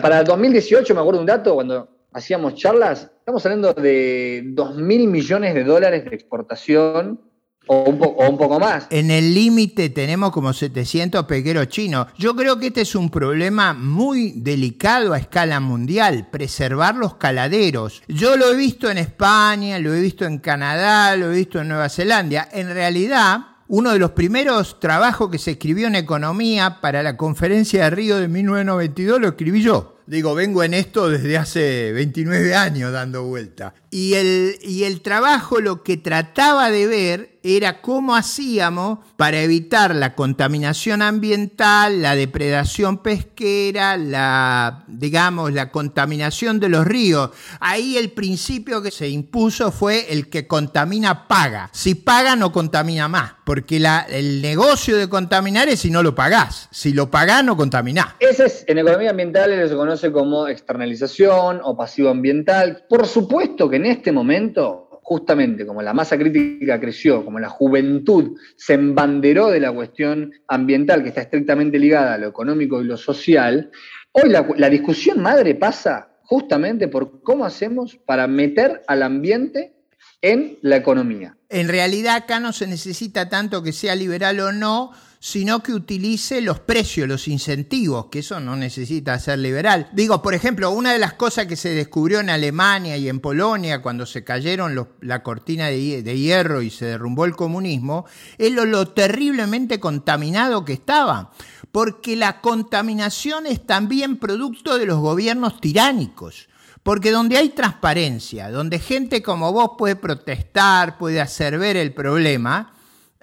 para 0.00 0.22
2018 0.22 0.94
me 0.94 1.00
acuerdo 1.00 1.20
un 1.20 1.26
dato 1.26 1.54
cuando 1.54 2.06
hacíamos 2.12 2.54
charlas, 2.54 3.10
estamos 3.18 3.44
hablando 3.44 3.72
de 3.72 4.42
2 4.46 4.76
mil 4.76 5.08
millones 5.08 5.54
de 5.54 5.64
dólares 5.64 6.04
de 6.04 6.14
exportación 6.14 7.29
o 7.66 7.84
un, 7.84 7.98
poco 8.38 8.58
más. 8.58 8.86
En 8.90 9.10
el 9.10 9.32
límite 9.34 9.90
tenemos 9.90 10.32
como 10.32 10.52
700 10.52 11.24
pequeros 11.26 11.68
chinos. 11.68 12.08
Yo 12.18 12.34
creo 12.34 12.58
que 12.58 12.68
este 12.68 12.80
es 12.80 12.94
un 12.94 13.10
problema 13.10 13.74
muy 13.74 14.32
delicado 14.32 15.12
a 15.12 15.18
escala 15.18 15.60
mundial, 15.60 16.28
preservar 16.30 16.96
los 16.96 17.14
caladeros. 17.14 18.02
Yo 18.08 18.36
lo 18.36 18.50
he 18.50 18.56
visto 18.56 18.90
en 18.90 18.98
España, 18.98 19.78
lo 19.78 19.94
he 19.94 20.00
visto 20.00 20.24
en 20.24 20.38
Canadá, 20.38 21.16
lo 21.16 21.30
he 21.30 21.36
visto 21.36 21.60
en 21.60 21.68
Nueva 21.68 21.88
Zelanda. 21.88 22.48
En 22.52 22.72
realidad, 22.72 23.40
uno 23.68 23.92
de 23.92 24.00
los 24.00 24.10
primeros 24.10 24.80
trabajos 24.80 25.30
que 25.30 25.38
se 25.38 25.52
escribió 25.52 25.86
en 25.86 25.94
economía 25.94 26.80
para 26.80 27.04
la 27.04 27.16
conferencia 27.16 27.84
de 27.84 27.90
Río 27.90 28.16
de 28.18 28.26
1992 28.26 29.20
lo 29.20 29.28
escribí 29.28 29.62
yo. 29.62 29.96
Digo, 30.06 30.34
vengo 30.34 30.64
en 30.64 30.74
esto 30.74 31.08
desde 31.08 31.38
hace 31.38 31.92
29 31.92 32.52
años 32.56 32.92
dando 32.92 33.22
vuelta. 33.22 33.74
Y 33.92 34.14
el, 34.14 34.56
y 34.60 34.82
el 34.82 35.02
trabajo 35.02 35.60
lo 35.60 35.84
que 35.84 35.96
trataba 35.96 36.68
de 36.68 36.88
ver 36.88 37.29
era 37.42 37.80
cómo 37.80 38.14
hacíamos 38.14 38.98
para 39.16 39.40
evitar 39.40 39.94
la 39.94 40.14
contaminación 40.14 41.02
ambiental, 41.02 42.02
la 42.02 42.14
depredación 42.14 42.98
pesquera, 42.98 43.96
la, 43.96 44.84
digamos, 44.88 45.52
la 45.52 45.70
contaminación 45.70 46.60
de 46.60 46.68
los 46.68 46.86
ríos. 46.86 47.30
Ahí 47.60 47.96
el 47.96 48.10
principio 48.10 48.82
que 48.82 48.90
se 48.90 49.08
impuso 49.08 49.72
fue 49.72 50.12
el 50.12 50.28
que 50.28 50.46
contamina 50.46 51.28
paga. 51.28 51.70
Si 51.72 51.94
paga 51.94 52.36
no 52.36 52.52
contamina 52.52 53.08
más, 53.08 53.34
porque 53.44 53.76
el 54.08 54.42
negocio 54.42 54.96
de 54.96 55.08
contaminar 55.08 55.68
es 55.68 55.80
si 55.80 55.90
no 55.90 56.02
lo 56.02 56.14
pagás. 56.14 56.68
Si 56.70 56.92
lo 56.92 57.10
pagás 57.10 57.44
no 57.44 57.56
contaminás. 57.56 58.14
Ese 58.20 58.46
es, 58.46 58.64
en 58.66 58.78
economía 58.78 59.10
ambiental 59.10 59.68
se 59.68 59.74
conoce 59.74 60.12
como 60.12 60.48
externalización 60.48 61.60
o 61.62 61.76
pasivo 61.76 62.10
ambiental. 62.10 62.84
Por 62.88 63.06
supuesto 63.06 63.68
que 63.68 63.76
en 63.76 63.86
este 63.86 64.12
momento 64.12 64.89
justamente 65.10 65.66
como 65.66 65.82
la 65.82 65.92
masa 65.92 66.16
crítica 66.16 66.78
creció, 66.78 67.24
como 67.24 67.40
la 67.40 67.48
juventud 67.48 68.38
se 68.56 68.74
embanderó 68.74 69.48
de 69.48 69.58
la 69.58 69.72
cuestión 69.72 70.30
ambiental 70.46 71.02
que 71.02 71.08
está 71.08 71.22
estrictamente 71.22 71.80
ligada 71.80 72.14
a 72.14 72.18
lo 72.18 72.28
económico 72.28 72.80
y 72.80 72.84
lo 72.84 72.96
social, 72.96 73.72
hoy 74.12 74.30
la, 74.30 74.70
discusión 74.70 75.20
madre 75.20 75.56
pasa 75.56 76.10
justamente 76.22 76.86
por 76.86 77.22
cómo 77.22 77.44
hacemos 77.44 77.98
para 78.06 78.28
meter 78.28 78.82
al 78.86 79.02
ambiente 79.02 79.74
en 80.22 80.58
la 80.62 80.76
economía. 80.76 81.36
En 81.48 81.66
realidad 81.66 82.14
acá 82.14 82.38
no 82.38 82.52
se 82.52 82.68
necesita 82.68 83.28
tanto 83.28 83.64
que 83.64 83.72
sea 83.72 83.96
liberal 83.96 84.38
o 84.38 84.52
no, 84.52 84.92
sino 85.22 85.62
que 85.62 85.74
utilice 85.74 86.40
los 86.40 86.60
precios, 86.60 87.06
los 87.06 87.28
incentivos, 87.28 88.06
que 88.06 88.20
eso 88.20 88.40
no 88.40 88.56
necesita 88.56 89.18
ser 89.18 89.38
liberal. 89.38 89.90
Digo, 89.92 90.22
por 90.22 90.32
ejemplo, 90.32 90.70
una 90.70 90.94
de 90.94 90.98
las 90.98 91.12
cosas 91.12 91.46
que 91.46 91.56
se 91.56 91.74
descubrió 91.74 92.20
en 92.20 92.30
Alemania 92.30 92.96
y 92.96 93.06
en 93.06 93.20
Polonia 93.20 93.82
cuando 93.82 94.06
se 94.06 94.24
cayeron 94.24 94.88
la 95.02 95.22
cortina 95.22 95.66
de, 95.66 96.18
hierro 96.18 96.62
y 96.62 96.70
se 96.70 96.86
derrumbó 96.86 97.26
el 97.26 97.36
comunismo, 97.36 98.06
es 98.38 98.50
lo, 98.50 98.88
terriblemente 98.88 99.78
contaminado 99.78 100.64
que 100.64 100.72
estaba 100.72 101.30
porque 101.70 102.16
la 102.16 102.40
contaminación 102.40 103.46
es 103.46 103.64
también 103.66 104.16
producto 104.16 104.78
de 104.78 104.86
los 104.86 104.98
gobiernos 104.98 105.60
tiránicos. 105.60 106.48
Porque 106.82 107.10
donde 107.10 107.36
hay 107.36 107.50
transparencia, 107.50 108.50
donde 108.50 108.78
gente 108.78 109.22
como 109.22 109.52
vos 109.52 109.72
puede 109.76 109.96
protestar, 109.96 110.96
puede 110.96 111.20
hacer 111.20 111.58
ver 111.58 111.76
el 111.76 111.92
problema, 111.92 112.72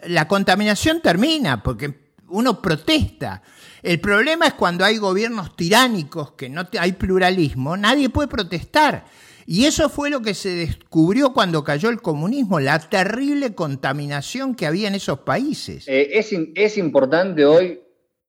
la 0.05 0.27
contaminación 0.27 1.01
termina 1.01 1.63
porque 1.63 2.07
uno 2.29 2.61
protesta. 2.61 3.41
El 3.81 3.99
problema 3.99 4.47
es 4.47 4.53
cuando 4.53 4.83
hay 4.83 4.97
gobiernos 4.97 5.55
tiránicos, 5.55 6.33
que 6.33 6.49
no 6.49 6.67
hay 6.79 6.91
pluralismo, 6.93 7.77
nadie 7.77 8.09
puede 8.09 8.27
protestar. 8.27 9.05
Y 9.45 9.65
eso 9.65 9.89
fue 9.89 10.09
lo 10.09 10.21
que 10.21 10.33
se 10.33 10.49
descubrió 10.49 11.31
cuando 11.31 11.63
cayó 11.63 11.89
el 11.89 12.01
comunismo, 12.01 12.59
la 12.59 12.79
terrible 12.79 13.55
contaminación 13.55 14.55
que 14.55 14.65
había 14.65 14.89
en 14.89 14.95
esos 14.95 15.19
países. 15.19 15.87
Eh, 15.87 16.09
es, 16.19 16.33
es 16.55 16.77
importante 16.77 17.45
hoy, 17.45 17.79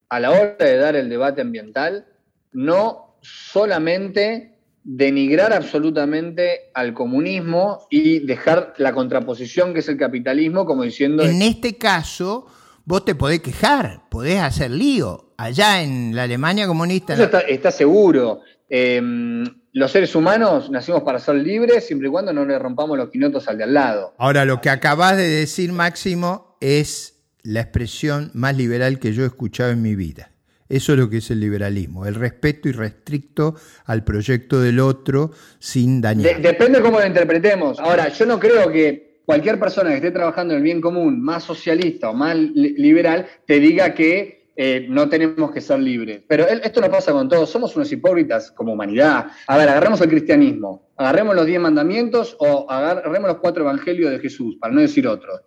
a 0.08 0.20
la 0.20 0.30
hora 0.30 0.56
de 0.60 0.76
dar 0.76 0.94
el 0.94 1.08
debate 1.08 1.40
ambiental, 1.40 2.06
no 2.52 3.18
solamente 3.20 4.57
denigrar 4.90 5.52
absolutamente 5.52 6.70
al 6.72 6.94
comunismo 6.94 7.86
y 7.90 8.20
dejar 8.20 8.72
la 8.78 8.94
contraposición 8.94 9.74
que 9.74 9.80
es 9.80 9.88
el 9.90 9.98
capitalismo 9.98 10.64
como 10.64 10.82
diciendo... 10.82 11.24
En 11.24 11.42
este 11.42 11.76
caso, 11.76 12.46
vos 12.86 13.04
te 13.04 13.14
podés 13.14 13.40
quejar, 13.40 14.08
podés 14.08 14.40
hacer 14.40 14.70
lío. 14.70 15.34
Allá 15.36 15.82
en 15.82 16.16
la 16.16 16.22
Alemania 16.22 16.66
comunista... 16.66 17.12
Eso 17.12 17.28
está, 17.46 17.70
seguro. 17.70 18.40
Em, 18.70 19.44
los 19.72 19.90
seres 19.92 20.14
humanos 20.14 20.70
nacimos 20.70 21.02
para 21.02 21.18
ser 21.18 21.34
libres 21.34 21.86
siempre 21.86 22.08
y 22.08 22.10
cuando 22.10 22.32
no 22.32 22.46
le 22.46 22.58
rompamos 22.58 22.96
los 22.96 23.10
quinotos 23.10 23.46
al 23.46 23.58
de 23.58 23.64
al 23.64 23.74
lado. 23.74 24.14
Ahora, 24.16 24.46
lo 24.46 24.62
que 24.62 24.70
acabas 24.70 25.18
de 25.18 25.28
decir, 25.28 25.70
Máximo, 25.70 26.56
es 26.62 27.20
la 27.42 27.60
expresión 27.60 28.30
más 28.32 28.56
liberal 28.56 28.98
que 28.98 29.12
yo 29.12 29.24
he 29.24 29.26
escuchado 29.26 29.70
en 29.70 29.82
mi 29.82 29.94
vida. 29.94 30.30
Eso 30.68 30.92
es 30.92 30.98
lo 30.98 31.08
que 31.08 31.18
es 31.18 31.30
el 31.30 31.40
liberalismo, 31.40 32.04
el 32.04 32.14
respeto 32.14 32.68
irrestricto 32.68 33.54
al 33.86 34.04
proyecto 34.04 34.60
del 34.60 34.80
otro 34.80 35.30
sin 35.58 36.00
dañar. 36.00 36.40
depende 36.42 36.78
de 36.78 36.84
cómo 36.84 37.00
lo 37.00 37.06
interpretemos. 37.06 37.78
Ahora, 37.80 38.08
yo 38.08 38.26
no 38.26 38.38
creo 38.38 38.70
que 38.70 39.22
cualquier 39.24 39.58
persona 39.58 39.90
que 39.90 39.96
esté 39.96 40.10
trabajando 40.10 40.54
en 40.54 40.58
el 40.58 40.64
bien 40.64 40.80
común, 40.80 41.22
más 41.22 41.44
socialista 41.44 42.10
o 42.10 42.14
más 42.14 42.36
liberal, 42.36 43.26
te 43.46 43.60
diga 43.60 43.94
que 43.94 44.38
eh, 44.56 44.86
no 44.90 45.08
tenemos 45.08 45.52
que 45.52 45.60
ser 45.60 45.78
libres. 45.78 46.22
Pero 46.26 46.46
esto 46.46 46.80
no 46.80 46.90
pasa 46.90 47.12
con 47.12 47.28
todos, 47.28 47.48
somos 47.48 47.74
unos 47.76 47.90
hipócritas 47.90 48.50
como 48.50 48.72
humanidad. 48.72 49.28
A 49.46 49.56
ver, 49.56 49.68
agarremos 49.68 50.00
el 50.00 50.08
cristianismo, 50.08 50.90
agarremos 50.96 51.34
los 51.34 51.46
diez 51.46 51.60
mandamientos 51.60 52.36
o 52.40 52.70
agarremos 52.70 53.28
los 53.28 53.38
cuatro 53.38 53.62
evangelios 53.62 54.10
de 54.10 54.18
Jesús, 54.18 54.56
para 54.60 54.74
no 54.74 54.80
decir 54.80 55.06
otros. 55.06 55.40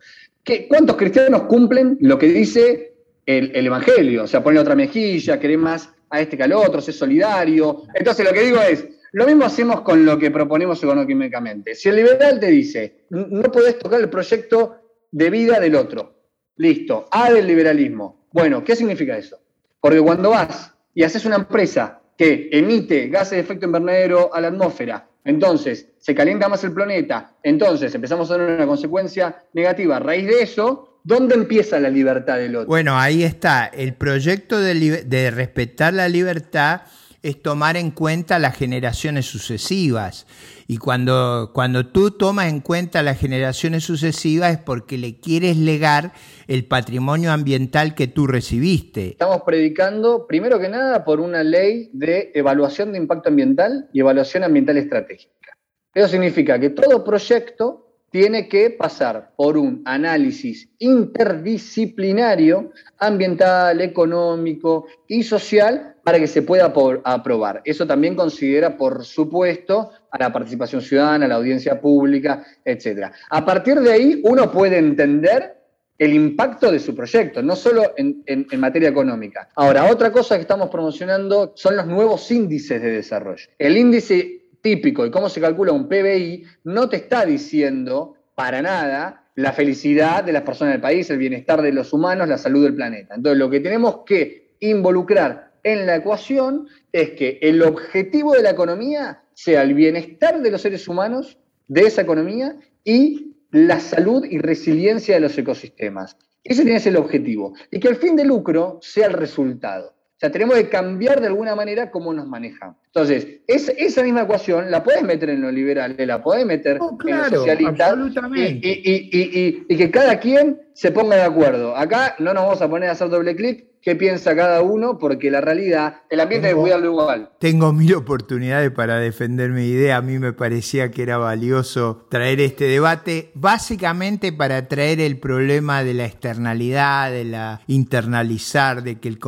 ¿Cuántos 0.69 0.95
cristianos 0.95 1.43
cumplen 1.43 1.97
lo 1.99 2.17
que 2.17 2.27
dice 2.27 2.90
el, 3.25 3.65
Evangelio, 3.65 4.23
o 4.23 4.27
sea, 4.27 4.43
poner 4.43 4.61
otra 4.61 4.75
mejilla, 4.75 5.39
querer 5.39 5.57
más 5.57 5.89
a 6.09 6.21
este 6.21 6.37
que 6.37 6.43
al 6.43 6.53
otro, 6.53 6.81
ser 6.81 6.93
solidario. 6.93 7.83
Entonces 7.93 8.25
lo 8.25 8.33
que 8.33 8.41
digo 8.41 8.59
es, 8.61 8.87
lo 9.13 9.25
mismo 9.25 9.45
hacemos 9.45 9.81
con 9.81 10.05
lo 10.05 10.17
que 10.17 10.31
proponemos 10.31 10.81
económicamente. 10.83 11.75
Si 11.75 11.89
el 11.89 11.97
liberal 11.97 12.39
te 12.39 12.47
dice, 12.47 13.05
no 13.09 13.51
podés 13.51 13.77
tocar 13.77 13.99
el 13.99 14.09
proyecto 14.09 14.77
de 15.11 15.29
vida 15.29 15.59
del 15.59 15.75
otro, 15.75 16.15
listo, 16.57 17.07
A 17.11 17.31
del 17.31 17.47
liberalismo. 17.47 18.27
Bueno, 18.31 18.63
¿qué 18.63 18.75
significa 18.75 19.17
eso? 19.17 19.39
Porque 19.79 19.99
cuando 19.99 20.29
vas 20.29 20.73
y 20.93 21.03
haces 21.03 21.25
una 21.25 21.35
empresa 21.35 22.01
que 22.17 22.49
emite 22.51 23.07
gases 23.07 23.31
de 23.31 23.39
efecto 23.39 23.65
invernadero 23.65 24.33
a 24.33 24.39
la 24.39 24.47
atmósfera, 24.47 25.07
entonces 25.23 25.89
se 25.97 26.15
calienta 26.15 26.49
más 26.49 26.63
el 26.63 26.73
planeta, 26.73 27.35
entonces 27.43 27.93
empezamos 27.93 28.31
a 28.31 28.35
tener 28.35 28.55
una 28.55 28.67
consecuencia 28.67 29.43
negativa 29.53 29.97
a 29.97 29.99
raíz 29.99 30.25
de 30.25 30.41
eso, 30.41 30.90
¿Dónde 31.03 31.35
empieza 31.35 31.79
la 31.79 31.89
libertad 31.89 32.37
del 32.37 32.55
otro? 32.55 32.67
Bueno, 32.67 32.97
ahí 32.97 33.23
está. 33.23 33.65
El 33.65 33.95
proyecto 33.95 34.59
de, 34.59 35.31
respetar 35.31 35.93
la 35.93 36.07
libertad 36.07 36.81
es 37.23 37.41
tomar 37.41 37.77
en 37.77 37.91
cuenta 37.91 38.39
las 38.39 38.55
generaciones 38.55 39.25
sucesivas. 39.25 40.27
Y 40.67 40.77
cuando, 40.77 41.51
cuando 41.53 41.87
tú 41.87 42.11
tomas 42.11 42.47
en 42.47 42.61
cuenta 42.61 43.03
las 43.03 43.19
generaciones 43.19 43.83
sucesivas 43.83 44.53
es 44.53 44.57
porque 44.59 44.97
le 44.97 45.19
quieres 45.19 45.57
legar 45.57 46.13
el 46.47 46.65
patrimonio 46.65 47.31
ambiental 47.31 47.93
que 47.93 48.07
tú 48.07 48.27
recibiste. 48.27 49.09
Estamos 49.09 49.41
predicando, 49.45 50.27
primero 50.27 50.59
que 50.59 50.69
nada, 50.69 51.03
por 51.03 51.19
una 51.19 51.43
ley 51.43 51.89
de 51.93 52.31
evaluación 52.35 52.91
de 52.91 52.99
impacto 52.99 53.29
ambiental 53.29 53.89
y 53.91 53.99
evaluación 53.99 54.43
ambiental 54.43 54.77
estratégica. 54.77 55.57
Eso 55.93 56.07
significa 56.07 56.59
que 56.59 56.69
todo 56.69 57.03
proyecto 57.03 57.90
tiene 58.11 58.47
que 58.49 58.69
pasar 58.69 59.31
por 59.35 59.57
un 59.57 59.81
análisis 59.85 60.69
interdisciplinario, 60.79 62.71
ambiental, 62.99 63.79
económico 63.81 64.85
y 65.07 65.23
social 65.23 65.95
para 66.03 66.19
que 66.19 66.27
se 66.27 66.41
pueda 66.41 66.73
aprobar. 67.03 67.61
Eso 67.63 67.87
también 67.87 68.15
considera, 68.15 68.77
por 68.77 69.05
supuesto, 69.05 69.91
a 70.11 70.19
la 70.19 70.33
participación 70.33 70.81
ciudadana, 70.81 71.25
a 71.25 71.29
la 71.29 71.35
audiencia 71.35 71.79
pública, 71.79 72.43
etc. 72.65 73.11
A 73.29 73.45
partir 73.45 73.79
de 73.79 73.93
ahí, 73.93 74.21
uno 74.25 74.51
puede 74.51 74.77
entender 74.77 75.57
el 75.97 76.13
impacto 76.13 76.71
de 76.71 76.79
su 76.79 76.95
proyecto, 76.95 77.43
no 77.43 77.55
solo 77.55 77.93
en, 77.95 78.23
en, 78.25 78.59
materia 78.59 78.89
económica. 78.89 79.49
Ahora, 79.55 79.85
otra 79.85 80.11
cosa 80.11 80.35
que 80.35 80.41
estamos 80.41 80.69
promocionando 80.71 81.53
son 81.55 81.77
los 81.77 81.85
nuevos 81.85 82.29
índices 82.31 82.81
de 82.81 82.91
desarrollo. 82.91 83.45
El 83.59 83.77
índice 83.77 84.40
típico 84.61 85.05
y 85.05 85.11
cómo 85.11 85.29
se 85.29 85.41
calcula 85.41 85.71
un 85.71 85.87
PBI 85.87 86.43
no 86.63 86.89
te 86.89 86.97
está 86.97 87.25
diciendo 87.25 88.15
para 88.35 88.61
nada 88.61 89.29
la 89.35 89.53
felicidad 89.53 90.23
de 90.23 90.33
las 90.33 90.43
personas 90.43 90.73
del 90.73 90.81
país, 90.81 91.09
el 91.09 91.17
bienestar 91.17 91.61
de 91.61 91.71
los 91.71 91.93
humanos, 91.93 92.27
la 92.27 92.37
salud 92.37 92.63
del 92.63 92.75
planeta. 92.75 93.15
Entonces, 93.15 93.39
lo 93.39 93.49
que 93.49 93.59
tenemos 93.59 93.99
que 94.05 94.55
involucrar 94.59 95.53
en 95.63 95.85
la 95.85 95.97
ecuación 95.97 96.67
es 96.91 97.11
que 97.11 97.39
el 97.41 97.61
objetivo 97.61 98.33
de 98.33 98.43
la 98.43 98.51
economía 98.51 99.23
sea 99.33 99.61
el 99.61 99.73
bienestar 99.73 100.41
de 100.41 100.51
los 100.51 100.61
seres 100.61 100.87
humanos, 100.87 101.37
de 101.67 101.81
esa 101.81 102.01
economía, 102.01 102.55
y 102.83 103.35
la 103.51 103.79
salud 103.79 104.25
y 104.25 104.37
resiliencia 104.39 105.15
de 105.15 105.21
los 105.21 105.37
ecosistemas. 105.37 106.17
Ese 106.43 106.63
tiene 106.63 106.77
que 106.77 106.83
ser 106.83 106.93
el 106.93 106.99
objetivo. 106.99 107.53
Y 107.69 107.79
que 107.79 107.87
el 107.87 107.95
fin 107.95 108.15
de 108.15 108.25
lucro 108.25 108.79
sea 108.81 109.07
el 109.07 109.13
resultado. 109.13 109.93
O 110.21 110.23
sea, 110.23 110.31
tenemos 110.31 110.53
que 110.53 110.69
cambiar 110.69 111.19
de 111.19 111.25
alguna 111.25 111.55
manera 111.55 111.89
cómo 111.89 112.13
nos 112.13 112.27
manejamos. 112.27 112.75
Entonces, 112.85 113.39
esa 113.47 114.03
misma 114.03 114.21
ecuación 114.21 114.69
la 114.69 114.83
puedes 114.83 115.01
meter 115.01 115.31
en 115.31 115.41
lo 115.41 115.51
liberal, 115.51 115.95
la 115.97 116.21
puedes 116.21 116.45
meter 116.45 116.77
oh, 116.79 116.95
en 117.07 117.17
lo 117.17 117.25
socialista. 117.25 117.97
Y, 118.35 119.65
y, 119.67 119.77
que 119.77 119.89
cada 119.89 120.19
quien 120.19 120.61
se 120.73 120.91
ponga 120.91 121.15
de 121.15 121.23
acuerdo. 121.23 121.75
Acá 121.75 122.13
no 122.19 122.35
nos 122.35 122.43
vamos 122.43 122.61
a 122.61 122.69
poner 122.69 122.89
a 122.89 122.91
hacer 122.91 123.09
doble 123.09 123.35
clic, 123.35 123.65
qué 123.81 123.95
piensa 123.95 124.35
cada 124.35 124.61
uno, 124.61 124.99
porque 124.99 125.31
la 125.31 125.41
realidad, 125.41 126.01
el 126.09 126.19
ambiente 126.19 126.49
tengo, 126.49 126.59
es 126.59 126.63
cuidarlo 126.63 126.91
igual. 126.91 127.29
Tengo 127.39 127.73
mil 127.73 127.95
oportunidades 127.95 128.71
para 128.71 128.97
defender 128.97 129.49
mi 129.49 129.65
idea. 129.65 129.97
A 129.97 130.01
mí 130.01 130.19
me 130.19 130.33
parecía 130.33 130.91
que 130.91 131.01
era 131.03 131.17
valioso 131.17 132.05
traer 132.09 132.39
este 132.41 132.65
debate, 132.65 133.31
básicamente 133.33 134.31
para 134.31 134.67
traer 134.67 134.99
el 134.99 135.17
problema 135.17 135.83
de 135.83 135.95
la 135.95 136.05
externalidad, 136.05 137.11
de 137.11 137.25
la 137.25 137.61
internalizar, 137.67 138.83
de 138.83 138.99
que 138.99 139.07
el 139.07 139.19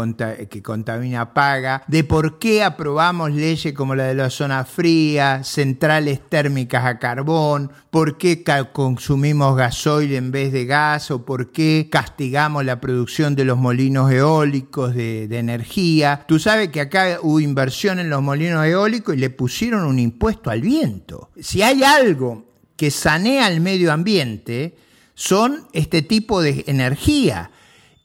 que 0.49 0.61
contamina 0.61 1.33
paga, 1.33 1.83
de 1.87 2.03
por 2.03 2.37
qué 2.37 2.63
aprobamos 2.63 3.31
leyes 3.31 3.73
como 3.73 3.95
la 3.95 4.05
de 4.05 4.15
la 4.15 4.29
zona 4.29 4.65
fría, 4.65 5.43
centrales 5.43 6.21
térmicas 6.29 6.85
a 6.85 6.99
carbón, 6.99 7.71
por 7.89 8.17
qué 8.17 8.43
consumimos 8.71 9.55
gasoil 9.55 10.13
en 10.13 10.31
vez 10.31 10.51
de 10.51 10.65
gas 10.65 11.09
o 11.11 11.25
por 11.25 11.51
qué 11.51 11.87
castigamos 11.91 12.65
la 12.65 12.79
producción 12.79 13.35
de 13.35 13.45
los 13.45 13.57
molinos 13.57 14.11
eólicos 14.11 14.42
eólicos, 14.43 14.93
de, 14.93 15.23
energía. 15.31 16.25
Tú 16.27 16.39
sabes 16.39 16.69
que 16.69 16.81
acá 16.81 17.19
hubo 17.21 17.39
inversión 17.39 17.99
en 17.99 18.09
los 18.09 18.21
molinos 18.21 18.65
eólicos 18.65 19.15
y 19.15 19.19
le 19.19 19.29
pusieron 19.29 19.85
un 19.85 19.99
impuesto 19.99 20.49
al 20.49 20.61
viento. 20.61 21.29
Si 21.39 21.61
hay 21.61 21.83
algo 21.83 22.45
que 22.75 22.91
sanea 22.91 23.47
el 23.47 23.61
medio 23.61 23.91
ambiente, 23.91 24.75
son 25.13 25.67
este 25.73 26.01
tipo 26.01 26.41
de 26.41 26.63
energía. 26.67 27.51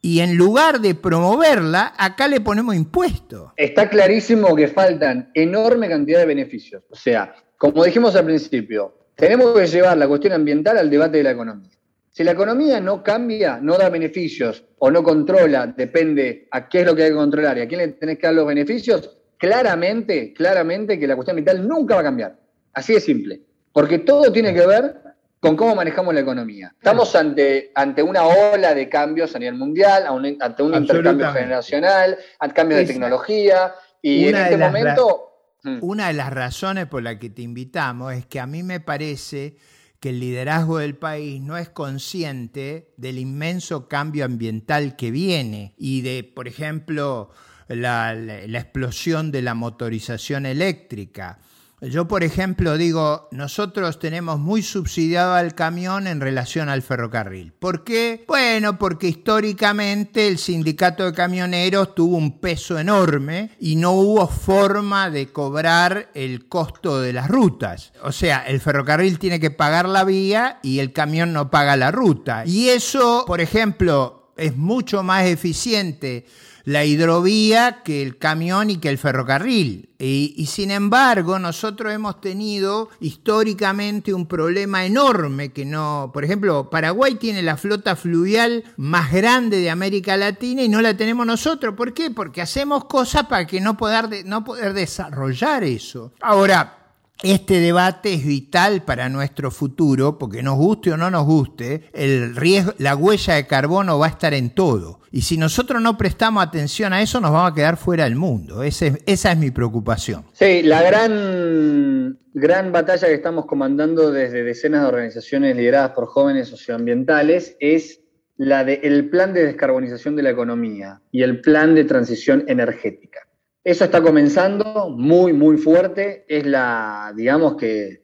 Y 0.01 0.21
en 0.21 0.37
lugar 0.37 0.81
de 0.81 0.95
promoverla, 0.95 1.93
acá 1.99 2.29
le 2.29 2.41
ponemos 2.41 2.75
impuesto. 2.77 3.53
Está 3.57 3.89
clarísimo 3.89 4.55
que 4.55 4.69
faltan 4.69 5.31
enorme 5.35 5.89
cantidad 5.89 6.21
de 6.21 6.27
beneficios. 6.27 6.85
O 6.89 6.97
sea, 6.97 7.35
como 7.57 7.85
dijimos 7.85 8.15
al 8.15 8.25
principio, 8.25 8.95
tenemos 9.17 9.59
que 9.59 9.67
llevar 9.67 9.99
la 9.99 10.07
cuestión 10.07 10.35
ambiental 10.35 10.79
al 10.79 10.89
debate 10.89 11.17
de 11.19 11.25
la 11.25 11.33
economía. 11.33 11.78
Si 12.19 12.25
la 12.25 12.33
economía 12.33 12.81
no 12.81 13.01
cambia, 13.01 13.61
no 13.63 13.79
da 13.79 13.91
beneficios 13.91 14.65
o 14.81 14.91
no 14.91 15.05
controla, 15.05 15.69
depende 15.69 16.49
a 16.51 16.69
qué 16.69 16.81
es 16.81 16.87
lo 16.87 16.97
que 16.97 17.05
hay 17.05 17.11
que 17.11 17.15
controlar 17.15 17.57
y 17.57 17.61
a 17.61 17.69
quién 17.69 17.79
le 17.79 17.89
tenés 17.93 18.19
que 18.19 18.27
dar 18.27 18.35
los 18.35 18.45
beneficios, 18.45 19.19
claramente, 19.37 20.33
claramente 20.33 20.99
que 20.99 21.07
la 21.07 21.15
cuestión 21.15 21.39
ambiental 21.39 21.69
nunca 21.69 21.95
va 21.95 22.01
a 22.01 22.03
cambiar. 22.03 22.37
Así 22.73 22.95
de 22.95 23.01
simple. 23.01 23.41
Porque 23.73 24.01
todo 24.01 24.33
tiene 24.33 24.53
que 24.53 24.67
ver 24.67 24.97
con 25.39 25.55
cómo 25.55 25.77
manejamos 25.77 26.13
la 26.13 26.19
economía. 26.19 26.75
Estamos 26.77 27.15
ante, 27.15 27.71
ante 27.73 28.03
una 28.03 28.25
ola 28.25 28.75
de 28.75 28.89
cambios 28.89 29.37
a 29.37 29.39
nivel 29.39 29.55
mundial, 29.55 30.07
ante 30.41 30.63
un 30.65 30.75
intercambio 30.75 31.33
generacional, 31.33 32.19
ante 32.41 32.53
cambio 32.53 32.79
de 32.79 32.85
tecnología, 32.85 33.75
y 34.03 34.27
en 34.27 34.37
este 34.39 34.57
momento... 34.57 35.35
Mm. 35.63 35.79
Una 35.83 36.09
de 36.09 36.15
las 36.15 36.33
razones 36.33 36.87
por 36.87 37.01
las 37.01 37.15
que 37.19 37.31
te 37.31 37.43
invitamos 37.43 38.13
es 38.13 38.27
que 38.27 38.41
a 38.41 38.47
mí 38.49 38.65
me 38.65 38.81
parece 38.81 39.55
que 40.01 40.11
el 40.11 40.21
liderazgo 40.21 40.79
del 40.79 40.97
país 40.97 41.41
no 41.41 41.57
es 41.57 41.69
consciente 41.69 42.93
del 42.97 43.19
inmenso 43.19 43.89
cambio 43.89 44.25
ambiental 44.25 44.97
que 44.97 45.11
viene 45.11 45.75
y 45.77 46.03
de, 46.03 46.23
por 46.23 46.47
ejemplo, 46.47 47.31
la, 47.69 48.13
explosión 48.13 49.33
de 49.33 49.43
la 49.43 49.55
motorización 49.55 50.47
eléctrica, 50.47 51.41
Yo, 51.81 52.09
por 52.09 52.25
ejemplo, 52.25 52.77
digo, 52.77 53.29
nosotros 53.31 54.01
tenemos 54.01 54.41
muy 54.41 54.63
subsidiado 54.63 55.35
al 55.35 55.55
camión 55.55 56.09
en 56.09 56.21
relación 56.21 56.69
al 56.69 56.83
ferrocarril. 56.83 57.53
¿Por 57.53 57.85
qué? 57.85 58.25
Bueno, 58.27 58.79
porque 58.79 59.07
históricamente 59.07 60.27
el 60.27 60.39
sindicato 60.39 61.05
de 61.05 61.13
camioneros 61.13 61.95
tuvo 61.95 62.17
un 62.17 62.41
peso 62.41 62.81
enorme 62.81 63.51
y 63.61 63.77
no 63.77 63.93
hubo 63.93 64.27
forma 64.27 65.09
de 65.09 65.29
cobrar 65.29 66.11
el 66.15 66.49
costo 66.49 67.01
de 67.01 67.13
las 67.13 67.29
rutas. 67.29 67.93
O 68.03 68.11
sea, 68.11 68.45
el 68.49 68.61
ferrocarril 68.61 69.21
tiene 69.21 69.39
que 69.39 69.53
pagar 69.53 69.89
la 69.89 70.03
vía 70.03 70.59
y 70.65 70.81
el 70.81 70.93
camión 70.93 71.33
no 71.33 71.49
paga 71.49 71.77
la 71.77 71.93
ruta. 71.93 72.43
Y 72.45 72.71
eso, 72.71 73.23
por 73.25 73.41
ejemplo, 73.41 74.33
es 74.37 74.57
mucho 74.57 75.05
más 75.05 75.27
eficiente 75.27 76.27
la 76.69 76.85
hidrovía 76.85 77.81
que 77.83 78.03
el 78.03 78.19
camión 78.19 78.69
y 78.69 78.77
que 78.77 78.91
el 78.91 78.99
ferrocarril. 78.99 79.89
Y, 79.99 80.47
sin 80.51 80.71
embargo, 80.71 81.39
nosotros 81.39 81.95
hemos 81.95 82.21
tenido 82.21 82.91
históricamente 83.01 84.13
un 84.13 84.27
problema 84.27 84.85
enorme 84.85 85.51
que 85.51 85.65
no, 85.65 86.11
por 86.13 86.27
ejemplo, 86.27 86.69
Paraguay 86.69 87.15
tiene 87.15 87.43
la 87.43 87.57
flota 87.57 87.97
fluvial 87.97 88.65
más 88.77 89.11
grande 89.11 89.61
de 89.61 89.71
América 89.71 90.19
Latina 90.19 90.63
y 90.63 90.69
no 90.69 90.83
la 90.83 90.95
tenemos 90.95 91.27
nosotros. 91.27 91.75
¿Por 91.75 91.95
qué? 91.95 92.11
Porque 92.11 92.43
hacemos 92.43 92.85
cosas 92.85 93.25
para 93.29 93.47
que 93.47 93.63
no 93.63 93.79
poder, 93.79 94.27
no 94.27 94.45
poder 94.45 94.75
desarrollar 94.75 95.65
eso. 95.65 96.13
Ahora, 96.21 96.78
este 97.23 97.61
debate 97.61 98.15
es 98.15 98.25
vital 98.25 98.85
para 98.85 99.09
nuestro 99.09 99.51
futuro, 99.51 100.19
porque 100.19 100.43
nos 100.43 100.57
guste 100.57 100.93
o 100.93 100.97
no 100.97 101.11
nos 101.11 101.27
guste, 101.27 101.85
el 101.93 102.37
riesgo, 102.37 102.75
la 102.79 102.95
huella 102.95 103.35
de 103.35 103.47
carbono 103.47 103.99
va 103.99 104.07
a 104.07 104.11
estar 104.11 104.35
en 104.35 104.51
todo. 104.51 105.01
Y 105.11 105.23
si 105.23 105.37
nosotros 105.37 105.83
no 105.83 105.97
prestamos 105.97 106.45
atención 106.45 106.93
a 106.93 107.03
eso, 107.03 107.21
nos 107.21 107.33
vamos 107.33 107.53
a 107.53 107.55
quedar 107.55 107.77
fuera 107.77 108.05
del 108.05 108.15
mundo. 108.15 108.63
esa 108.63 108.97
es 109.07 109.39
mi 109.39 109.51
preocupación. 109.51 110.25
Sí, 110.33 110.63
la 110.63 110.83
gran, 110.83 112.19
gran 112.35 112.71
batalla 112.73 113.09
que 113.09 113.15
estamos 113.15 113.47
comandando 113.47 114.13
desde 114.13 114.45
decenas 114.45 114.83
de 114.83 114.89
organizaciones 114.89 115.57
lideradas 115.57 115.93
por 115.93 116.07
jóvenes 116.07 116.49
socioambientales 116.49 117.57
es 117.59 118.01
la 118.37 118.65
del 118.65 119.11
plan 119.11 119.35
de 119.35 119.45
descarbonización 119.45 120.15
de 120.15 120.23
la 120.23 120.31
economía 120.31 121.03
y 121.11 121.23
el 121.23 121.41
plan 121.41 121.75
de 121.75 121.85
transición 121.85 122.45
energética. 122.47 123.28
Eso 123.69 123.85
está 123.85 124.01
comenzando 124.01 124.89
muy, 124.89 125.35
muy 125.35 125.59
fuerte. 125.59 126.25
Es 126.27 126.47
la, 126.47 127.13
digamos 127.15 127.55
que 127.57 128.01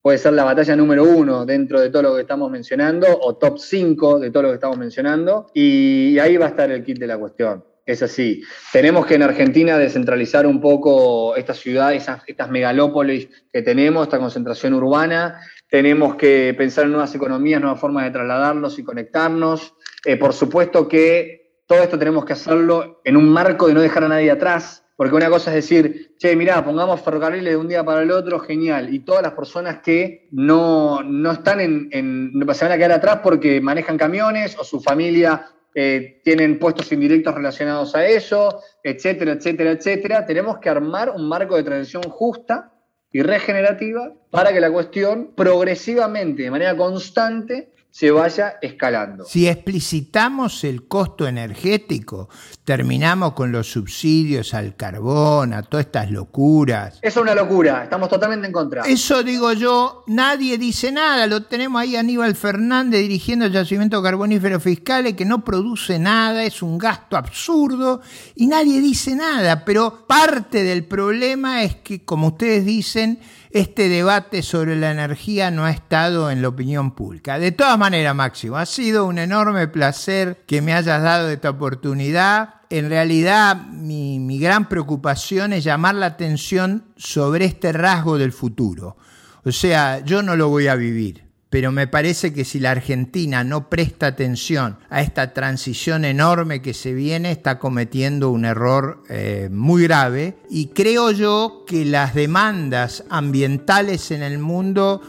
puede 0.00 0.18
ser 0.18 0.34
la 0.34 0.44
batalla 0.44 0.76
número 0.76 1.02
uno 1.02 1.44
dentro 1.44 1.80
de 1.80 1.90
todo 1.90 2.02
lo 2.02 2.14
que 2.14 2.20
estamos 2.20 2.48
mencionando, 2.48 3.08
o 3.22 3.34
top 3.34 3.58
5 3.58 4.20
de 4.20 4.30
todo 4.30 4.44
lo 4.44 4.48
que 4.50 4.54
estamos 4.54 4.78
mencionando, 4.78 5.50
y 5.52 6.16
ahí 6.20 6.36
va 6.36 6.46
a 6.46 6.50
estar 6.50 6.70
el 6.70 6.84
kit 6.84 6.96
de 6.96 7.08
la 7.08 7.18
cuestión. 7.18 7.64
Es 7.84 8.04
así. 8.04 8.40
Tenemos 8.72 9.04
que 9.04 9.16
en 9.16 9.24
Argentina 9.24 9.76
descentralizar 9.76 10.46
un 10.46 10.60
poco 10.60 11.34
esta 11.34 11.54
ciudad, 11.54 11.92
estas 11.92 12.48
megalópolis 12.48 13.28
que 13.52 13.62
tenemos, 13.62 14.06
esta 14.06 14.20
concentración 14.20 14.74
urbana. 14.74 15.40
Tenemos 15.68 16.14
que 16.14 16.54
pensar 16.56 16.84
en 16.84 16.92
nuevas 16.92 17.12
economías, 17.16 17.60
nuevas 17.60 17.80
formas 17.80 18.04
de 18.04 18.12
trasladarnos 18.12 18.78
y 18.78 18.84
conectarnos. 18.84 19.74
Eh, 20.04 20.16
por 20.16 20.32
supuesto 20.32 20.86
que 20.86 21.37
todo 21.68 21.82
esto 21.82 21.98
tenemos 21.98 22.24
que 22.24 22.32
hacerlo 22.32 23.02
en 23.04 23.16
un 23.16 23.28
marco 23.28 23.68
de 23.68 23.74
no 23.74 23.82
dejar 23.82 24.02
a 24.04 24.08
nadie 24.08 24.30
atrás, 24.30 24.86
porque 24.96 25.14
una 25.14 25.28
cosa 25.28 25.50
es 25.50 25.56
decir, 25.56 26.16
che, 26.16 26.34
mirá, 26.34 26.64
pongamos 26.64 27.02
ferrocarriles 27.02 27.52
de 27.52 27.56
un 27.58 27.68
día 27.68 27.84
para 27.84 28.02
el 28.02 28.10
otro, 28.10 28.40
genial, 28.40 28.92
y 28.92 29.00
todas 29.00 29.22
las 29.22 29.32
personas 29.32 29.80
que 29.80 30.28
no, 30.32 31.02
están 31.30 31.60
en, 31.60 31.88
en, 31.92 32.32
se 32.54 32.64
van 32.64 32.72
a 32.72 32.76
quedar 32.78 32.92
atrás 32.92 33.20
porque 33.22 33.60
manejan 33.60 33.98
camiones 33.98 34.56
o 34.58 34.64
su 34.64 34.80
familia 34.80 35.46
eh, 35.74 36.22
tienen 36.24 36.58
puestos 36.58 36.90
indirectos 36.90 37.34
relacionados 37.34 37.94
a 37.94 38.06
eso, 38.06 38.62
etcétera, 38.82 39.32
etcétera, 39.32 39.72
etcétera. 39.72 40.26
Tenemos 40.26 40.58
que 40.58 40.70
armar 40.70 41.10
un 41.10 41.28
marco 41.28 41.54
de 41.54 41.64
transición 41.64 42.02
justa 42.04 42.72
y 43.12 43.20
regenerativa 43.20 44.14
para 44.30 44.54
que 44.54 44.60
la 44.60 44.72
cuestión 44.72 45.32
progresivamente, 45.36 46.44
de 46.44 46.50
manera 46.50 46.74
constante, 46.74 47.72
se 47.90 48.10
vaya 48.10 48.58
escalando. 48.62 49.24
Si 49.24 49.48
explicitamos 49.48 50.62
el 50.64 50.86
costo 50.86 51.26
energético, 51.26 52.28
terminamos 52.64 53.32
con 53.32 53.50
los 53.50 53.70
subsidios 53.70 54.54
al 54.54 54.76
carbón, 54.76 55.52
a 55.52 55.62
todas 55.62 55.86
estas 55.86 56.10
locuras. 56.10 56.98
Es 57.02 57.16
una 57.16 57.34
locura, 57.34 57.84
estamos 57.84 58.08
totalmente 58.08 58.46
en 58.46 58.52
contra. 58.52 58.82
Eso 58.82 59.22
digo 59.22 59.52
yo, 59.52 60.04
nadie 60.06 60.58
dice 60.58 60.92
nada, 60.92 61.26
lo 61.26 61.44
tenemos 61.44 61.80
ahí 61.80 61.96
Aníbal 61.96 62.36
Fernández 62.36 63.00
dirigiendo 63.00 63.46
el 63.46 63.52
yacimiento 63.52 64.02
carbonífero 64.02 64.60
fiscal 64.60 65.16
que 65.16 65.24
no 65.24 65.44
produce 65.44 65.98
nada, 65.98 66.44
es 66.44 66.62
un 66.62 66.78
gasto 66.78 67.16
absurdo 67.16 68.00
y 68.34 68.46
nadie 68.46 68.80
dice 68.80 69.14
nada, 69.14 69.64
pero 69.64 70.06
parte 70.06 70.62
del 70.62 70.84
problema 70.84 71.62
es 71.62 71.76
que, 71.76 72.04
como 72.04 72.28
ustedes 72.28 72.64
dicen, 72.64 73.20
este 73.50 73.88
debate 73.88 74.42
sobre 74.42 74.76
la 74.76 74.90
energía 74.90 75.50
no 75.50 75.64
ha 75.64 75.70
estado 75.70 76.30
en 76.30 76.42
la 76.42 76.48
opinión 76.48 76.92
pública. 76.92 77.38
De 77.38 77.52
todas 77.52 77.78
maneras, 77.78 78.14
Máximo, 78.14 78.56
ha 78.56 78.66
sido 78.66 79.06
un 79.06 79.18
enorme 79.18 79.68
placer 79.68 80.42
que 80.46 80.60
me 80.60 80.74
hayas 80.74 81.02
dado 81.02 81.30
esta 81.30 81.50
oportunidad. 81.50 82.56
En 82.70 82.88
realidad, 82.88 83.56
mi, 83.56 84.18
mi 84.18 84.38
gran 84.38 84.68
preocupación 84.68 85.52
es 85.52 85.64
llamar 85.64 85.94
la 85.94 86.06
atención 86.06 86.84
sobre 86.96 87.44
este 87.46 87.72
rasgo 87.72 88.18
del 88.18 88.32
futuro. 88.32 88.96
O 89.44 89.52
sea, 89.52 90.00
yo 90.04 90.22
no 90.22 90.36
lo 90.36 90.48
voy 90.48 90.66
a 90.66 90.74
vivir 90.74 91.27
pero 91.50 91.72
me 91.72 91.86
parece 91.86 92.32
que 92.32 92.44
si 92.44 92.60
la 92.60 92.72
Argentina 92.72 93.42
no 93.42 93.70
presta 93.70 94.08
atención 94.08 94.78
a 94.90 95.00
esta 95.00 95.32
transición 95.32 96.04
enorme 96.04 96.60
que 96.60 96.74
se 96.74 96.92
viene, 96.92 97.30
está 97.30 97.58
cometiendo 97.58 98.30
un 98.30 98.44
error 98.44 99.02
eh, 99.08 99.48
muy 99.50 99.84
grave. 99.84 100.36
Y 100.50 100.68
creo 100.68 101.10
yo 101.10 101.64
que 101.66 101.84
las 101.86 102.14
demandas 102.14 103.04
ambientales 103.08 104.10
en 104.10 104.22
el 104.22 104.38
mundo 104.38 105.00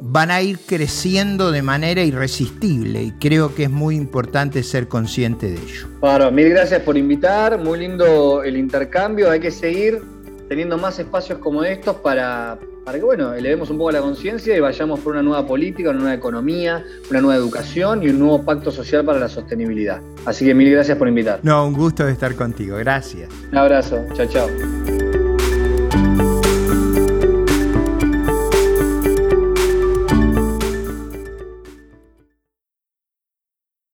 van 0.00 0.30
a 0.30 0.40
ir 0.42 0.58
creciendo 0.66 1.52
de 1.52 1.62
manera 1.62 2.02
irresistible 2.02 3.02
y 3.02 3.12
creo 3.12 3.54
que 3.54 3.64
es 3.64 3.70
muy 3.70 3.94
importante 3.94 4.62
ser 4.62 4.88
consciente 4.88 5.50
de 5.50 5.56
ello. 5.56 5.88
Bueno, 6.00 6.30
mil 6.32 6.48
gracias 6.48 6.82
por 6.82 6.96
invitar, 6.96 7.58
muy 7.58 7.78
lindo 7.78 8.42
el 8.42 8.56
intercambio, 8.56 9.30
hay 9.30 9.38
que 9.38 9.52
seguir 9.52 10.02
teniendo 10.48 10.76
más 10.76 10.98
espacios 10.98 11.38
como 11.38 11.62
estos 11.62 11.96
para, 11.96 12.58
para 12.84 12.98
que, 12.98 13.04
bueno, 13.04 13.32
elevemos 13.32 13.70
un 13.70 13.78
poco 13.78 13.92
la 13.92 14.00
conciencia 14.00 14.56
y 14.56 14.60
vayamos 14.60 15.00
por 15.00 15.12
una 15.12 15.22
nueva 15.22 15.46
política, 15.46 15.90
una 15.90 16.00
nueva 16.00 16.14
economía, 16.14 16.84
una 17.10 17.20
nueva 17.20 17.36
educación 17.36 18.02
y 18.02 18.08
un 18.08 18.18
nuevo 18.18 18.44
pacto 18.44 18.70
social 18.70 19.04
para 19.04 19.18
la 19.18 19.28
sostenibilidad. 19.28 20.00
Así 20.24 20.44
que 20.44 20.54
mil 20.54 20.70
gracias 20.70 20.98
por 20.98 21.08
invitar. 21.08 21.40
No, 21.42 21.66
un 21.66 21.74
gusto 21.74 22.04
de 22.04 22.12
estar 22.12 22.34
contigo. 22.34 22.76
Gracias. 22.78 23.28
Un 23.50 23.58
abrazo. 23.58 24.04
Chao, 24.14 24.26
chao. 24.26 25.11